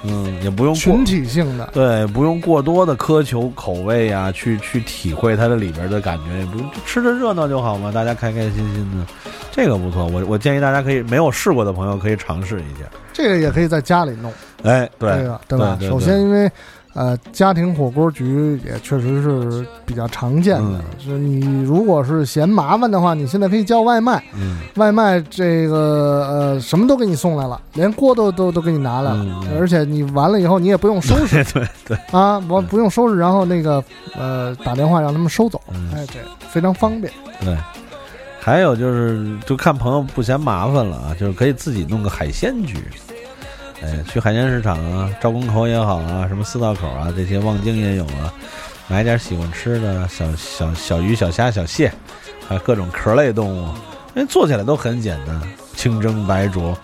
[0.04, 9.06] 嗯，也不用群体性的，对，不用过多的苛求口味呀，去去体会它的里边的感觉，也不用吃着热闹就好嘛，大家开开心心的，
[9.52, 10.06] 这个不错。
[10.08, 14.34] 我我建议大家可以没有试过的朋友可以尝试一下，这个也可以在家里弄，
[14.64, 15.78] 哎，对，对吧？
[15.82, 16.52] 首先因为。
[16.94, 20.82] 呃，家庭火锅局也确实是比较常见的。
[21.00, 24.22] 是你如果是嫌麻烦的话，你现在可以叫外卖。
[24.36, 31.42] 嗯，外卖这个呃什么都给你送来了，连锅都都都给你拿来了，而且你完了以后你也不用收拾。
[31.54, 33.82] 对对啊，我不用收拾，然后那个
[34.14, 35.62] 呃打电话让他们收走。
[35.94, 36.20] 哎，这
[36.50, 37.12] 非常方便。
[37.40, 37.58] 对，
[38.40, 42.78] 还有就是就看朋友不嫌麻烦了啊，就是可以自己弄个海鲜局。
[43.82, 48.32] 哎，去海鲜市场啊，赵公口也好啊，什么四道口啊，这些望京也有啊，
[48.88, 51.92] 买点喜欢吃的小小小鱼、小虾、小蟹，
[52.48, 53.66] 还有各种壳类动物，
[54.14, 55.42] 因为，做起来都很简单，
[55.76, 56.78] 清蒸白灼，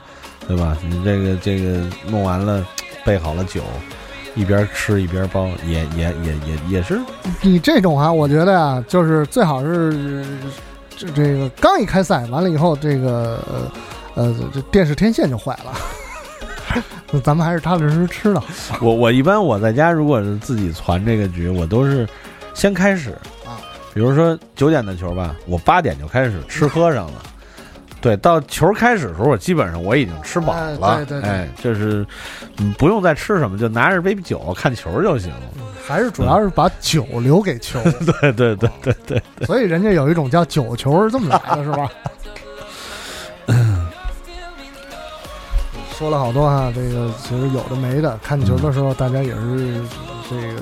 [0.48, 0.76] 对吧？
[0.90, 2.66] 你这个这个弄完了，
[3.06, 3.62] 备好了酒，
[4.34, 7.00] 一边吃一边包，也也也也也是。
[7.42, 10.26] 你这种啊，我觉得啊，就是最好是
[10.96, 13.40] 这这个刚一开赛完了以后，这个
[14.16, 15.74] 呃呃，这电视天线就坏了。
[17.24, 18.44] 咱们还是踏踏实实吃了。
[18.82, 22.08] 我我一般我在家如果是自己攒这个局，我都是
[22.54, 23.12] 先开始
[23.46, 23.60] 啊，
[23.94, 27.22] 比如说九点的球吧，我八点就开始吃喝上了。
[28.00, 31.04] 对，到球开始的时候，我基本上我已经吃饱了。
[31.06, 32.06] 对对，哎，就是
[32.78, 35.42] 不用再吃什么，就拿着杯酒看球就行了。
[35.84, 37.82] 还是主要是把酒留给球。
[38.22, 39.24] 对对对对对。
[39.48, 41.90] 所以人家有一种叫酒球是这么来的，是吧？
[45.98, 48.16] 说了好多哈，这个其实有的没的。
[48.22, 49.82] 看球的时候，大家也是
[50.30, 50.62] 这个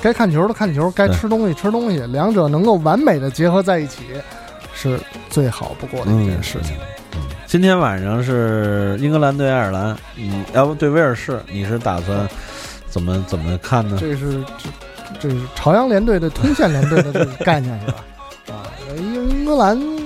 [0.00, 4.04] 该看球的看球，该吃东西吃东西，两者能够完美的结合在一起，
[4.72, 4.96] 是
[5.28, 6.76] 最好不过的一件事情。
[7.16, 12.28] 嗯，今天晚上是英格兰对爱尔兰，你要不对威尔士，你是打算
[12.88, 13.96] 怎么怎么看呢？
[13.98, 17.94] 这是这这是朝阳联队的通县联队的这个概念是吧？
[18.50, 19.99] 啊，英英格兰。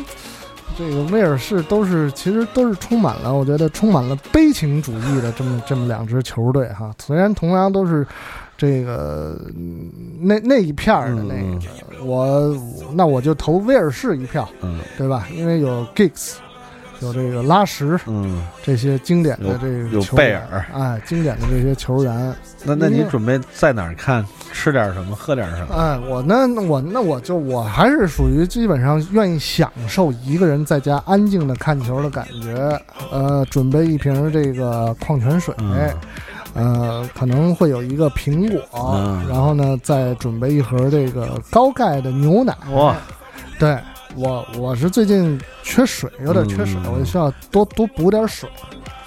[0.76, 6.90] 这个威尔士都是，其实都是充满了，我觉得充满了悲情主义的这么这么两支球队哈。
[6.98, 8.06] 虽然同样都是
[8.56, 9.38] 这个
[10.20, 12.56] 那那一片儿的那个，我
[12.92, 15.26] 那我就投威尔士一票，嗯对吧？
[15.32, 16.34] 因为有 Giggs。
[17.00, 22.34] 有这个拉什，嗯，这些经典的这个有贝尔，哎，经典的这些球员。
[22.62, 24.24] 那那你准备在哪儿看？
[24.54, 25.16] 吃点什么？
[25.16, 25.74] 喝点什么？
[25.74, 32.80] 哎，我那我那我就我还是属于基本上愿意享受一个人在家安静的看球的感觉。
[33.10, 35.54] 呃，准备一瓶这个矿泉水，
[36.54, 38.96] 呃，可能会有一个苹果，
[39.28, 42.56] 然后呢，再准备一盒这个高钙的牛奶。
[42.72, 42.96] 哇，
[43.58, 43.76] 对。
[44.16, 48.48] 我我是最近缺水，有点缺水，我就需要多多补点水。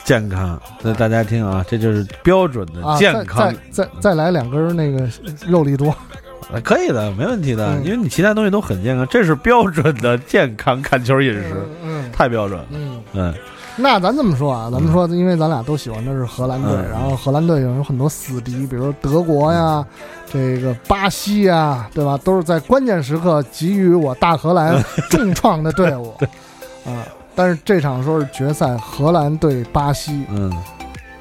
[0.07, 3.53] 健康，那大家听啊，这就是标准的健康。
[3.69, 5.05] 再再再来两根那个
[5.45, 5.93] 肉粒多，
[6.63, 13.03] 可以的，没问题的，因为你其他东西都很健康，这是标准的健康看球饮食，嗯，太标准，嗯。
[13.11, 13.33] 嗯。
[13.75, 19.85] 那咱这么说啊，咱们说，因为咱俩都喜欢的是荷兰队，然后荷兰队有有很多死敌，比如德国呀，
[20.25, 22.17] 这个巴西呀，对吧？
[22.23, 26.15] 都是在关键时刻给予我大荷兰重创的队伍。
[26.87, 27.03] 啊。
[27.37, 30.51] 但是这场说是决赛，荷兰对巴西，嗯，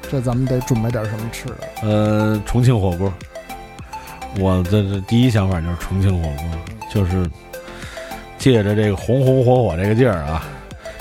[0.09, 1.57] 这咱们得准备点什么吃的？
[1.83, 3.13] 呃，重庆火锅。
[4.39, 6.45] 我这这第一想法就是重庆火锅，
[6.91, 7.29] 就是
[8.39, 10.43] 借着这个红红火火这个劲儿啊。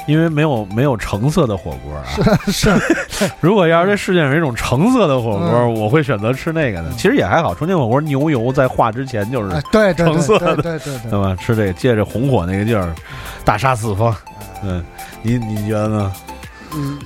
[0.07, 2.05] 因为没有没有橙色的火锅啊，
[2.47, 2.71] 是
[3.09, 3.31] 是。
[3.41, 6.91] 如果要是这世界上有一种橙色的火锅，我会选择吃那个的。
[6.93, 11.37] 其实也还好，重庆火锅牛油在化之前就是对橙色的，对对对，对吧？
[11.41, 12.95] 吃这个借着红火那个劲儿，
[13.45, 14.15] 大杀四方。
[14.63, 14.83] 嗯，
[15.23, 16.13] 你你觉得呢？
[16.75, 16.99] 嗯，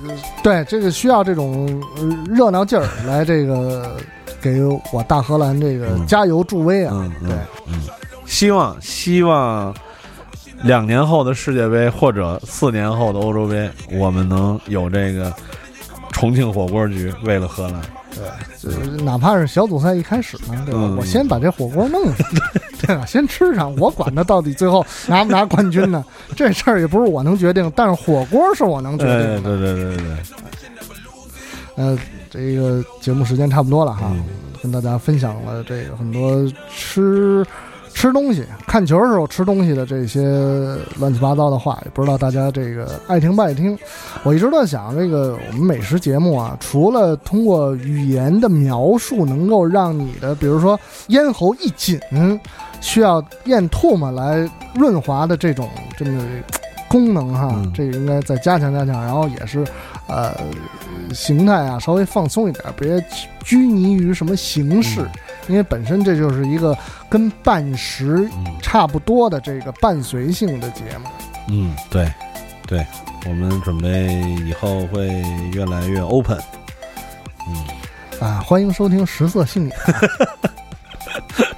[0.42, 1.82] 对，这个需要这种
[2.26, 3.96] 热闹劲儿来这个
[4.40, 6.92] 给我大荷兰这个加油助威啊！
[6.94, 7.36] 嗯对，
[7.66, 7.80] 嗯，
[8.26, 9.74] 希望希望。
[10.62, 15.32] 两年后的世界杯或者四年后的欧洲杯，我们能有这个
[16.12, 17.80] 重庆火锅局，为了荷兰，
[18.62, 20.80] 对，哪怕是小组赛一开始呢，对吧？
[20.98, 22.26] 我先把这火锅弄上，
[22.82, 23.06] 对吧？
[23.06, 26.04] 先吃上，我管他到底最后拿不拿冠军呢？
[26.36, 29.40] 这事儿也不是我能决定，但是火锅是我能决定的。
[29.40, 30.16] 对对对对对。
[31.76, 31.98] 呃，
[32.28, 34.12] 这个节目时间差不多了哈，
[34.62, 37.46] 跟大家分享了这个很多吃。
[37.92, 40.22] 吃东西、看球的时候吃东西的这些
[40.98, 43.78] 乱七八糟的话，也不知道大家这个爱听不爱听。
[44.22, 50.78] 我一直在想，这个我们美食节目啊，除了通过语言的描述能够让你的，比如说
[51.08, 52.00] 咽喉一紧，
[52.80, 55.68] 需要咽唾沫来润滑的这种
[55.98, 56.24] 这么
[56.88, 58.94] 功能哈，这个应该再加强加强。
[59.04, 59.62] 然后也是，
[60.06, 60.34] 呃，
[61.12, 63.04] 形态啊稍微放松一点，别
[63.44, 65.06] 拘泥于什么形式。
[65.50, 66.76] 因为本身这就是一个
[67.08, 68.26] 跟半时
[68.62, 71.08] 差不多的这个伴随性的节目。
[71.48, 72.10] 嗯，对，
[72.66, 72.86] 对，
[73.26, 74.06] 我们准备
[74.46, 75.08] 以后会
[75.52, 76.38] 越来越 open。
[77.48, 77.64] 嗯，
[78.20, 79.74] 啊，欢迎收听食色性也。